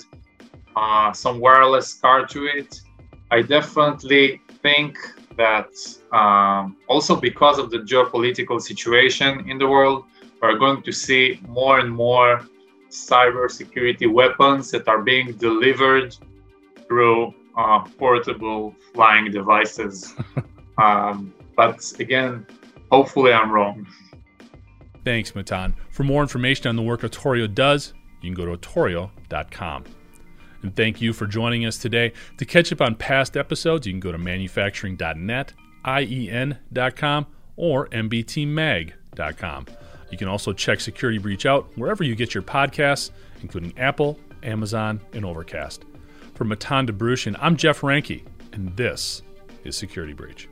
uh, 0.76 1.14
some 1.14 1.40
wireless 1.40 1.94
card 1.94 2.28
to 2.28 2.46
it. 2.46 2.82
I 3.36 3.42
definitely 3.42 4.42
think 4.62 4.98
that 5.38 5.72
um, 6.12 6.76
also 6.90 7.16
because 7.16 7.58
of 7.58 7.72
the 7.72 7.80
geopolitical 7.92 8.60
situation 8.62 9.50
in 9.50 9.60
the 9.60 9.68
world, 9.76 10.04
we're 10.42 10.58
going 10.58 10.82
to 10.82 10.92
see 10.92 11.40
more 11.48 11.80
and 11.80 11.90
more 11.90 12.42
cybersecurity 12.90 14.12
weapons 14.12 14.72
that 14.72 14.90
are 14.90 15.02
being 15.02 15.32
delivered 15.48 16.18
through 16.86 17.34
uh, 17.58 17.80
portable 17.98 18.76
flying 18.94 19.32
devices. 19.32 20.14
um, 20.78 21.34
but 21.56 21.94
again, 22.00 22.46
hopefully 22.92 23.34
I'm 23.34 23.52
wrong. 23.52 23.88
Thanks, 25.04 25.34
Matan. 25.36 25.76
For 25.90 26.04
more 26.04 26.22
information 26.22 26.68
on 26.68 26.76
the 26.76 26.82
work 26.82 27.02
Otorio 27.02 27.52
does, 27.52 27.94
you 28.22 28.34
can 28.34 28.36
go 28.36 28.56
to 28.56 28.58
otorio.com. 28.58 29.86
And 30.62 30.76
thank 30.76 31.02
you 31.02 31.12
for 31.12 31.26
joining 31.26 31.66
us 31.66 31.78
today. 31.78 32.14
To 32.38 32.46
catch 32.46 32.72
up 32.72 32.82
on 32.82 32.96
past 32.96 33.36
episodes, 33.36 33.88
you 33.88 33.94
can 33.94 34.00
go 34.00 34.12
to 34.12 34.18
manufacturing.net, 34.18 35.54
IEN.com, 35.86 37.28
or 37.56 37.88
MBTMag.com. 37.88 39.66
You 40.12 40.18
can 40.18 40.28
also 40.28 40.54
check 40.54 40.80
Security 40.80 41.18
Breach 41.18 41.46
out 41.46 41.70
wherever 41.78 42.04
you 42.04 42.16
get 42.16 42.34
your 42.34 42.44
podcasts, 42.44 43.12
including 43.42 43.74
Apple, 43.78 44.20
Amazon, 44.44 45.00
and 45.14 45.26
Overcast. 45.26 45.86
For 46.42 46.46
Matan 46.46 46.88
Dobrushin, 46.88 47.38
I'm 47.40 47.56
Jeff 47.56 47.82
Reinke, 47.82 48.24
and 48.52 48.76
this 48.76 49.22
is 49.64 49.76
Security 49.76 50.14
Breach. 50.14 50.50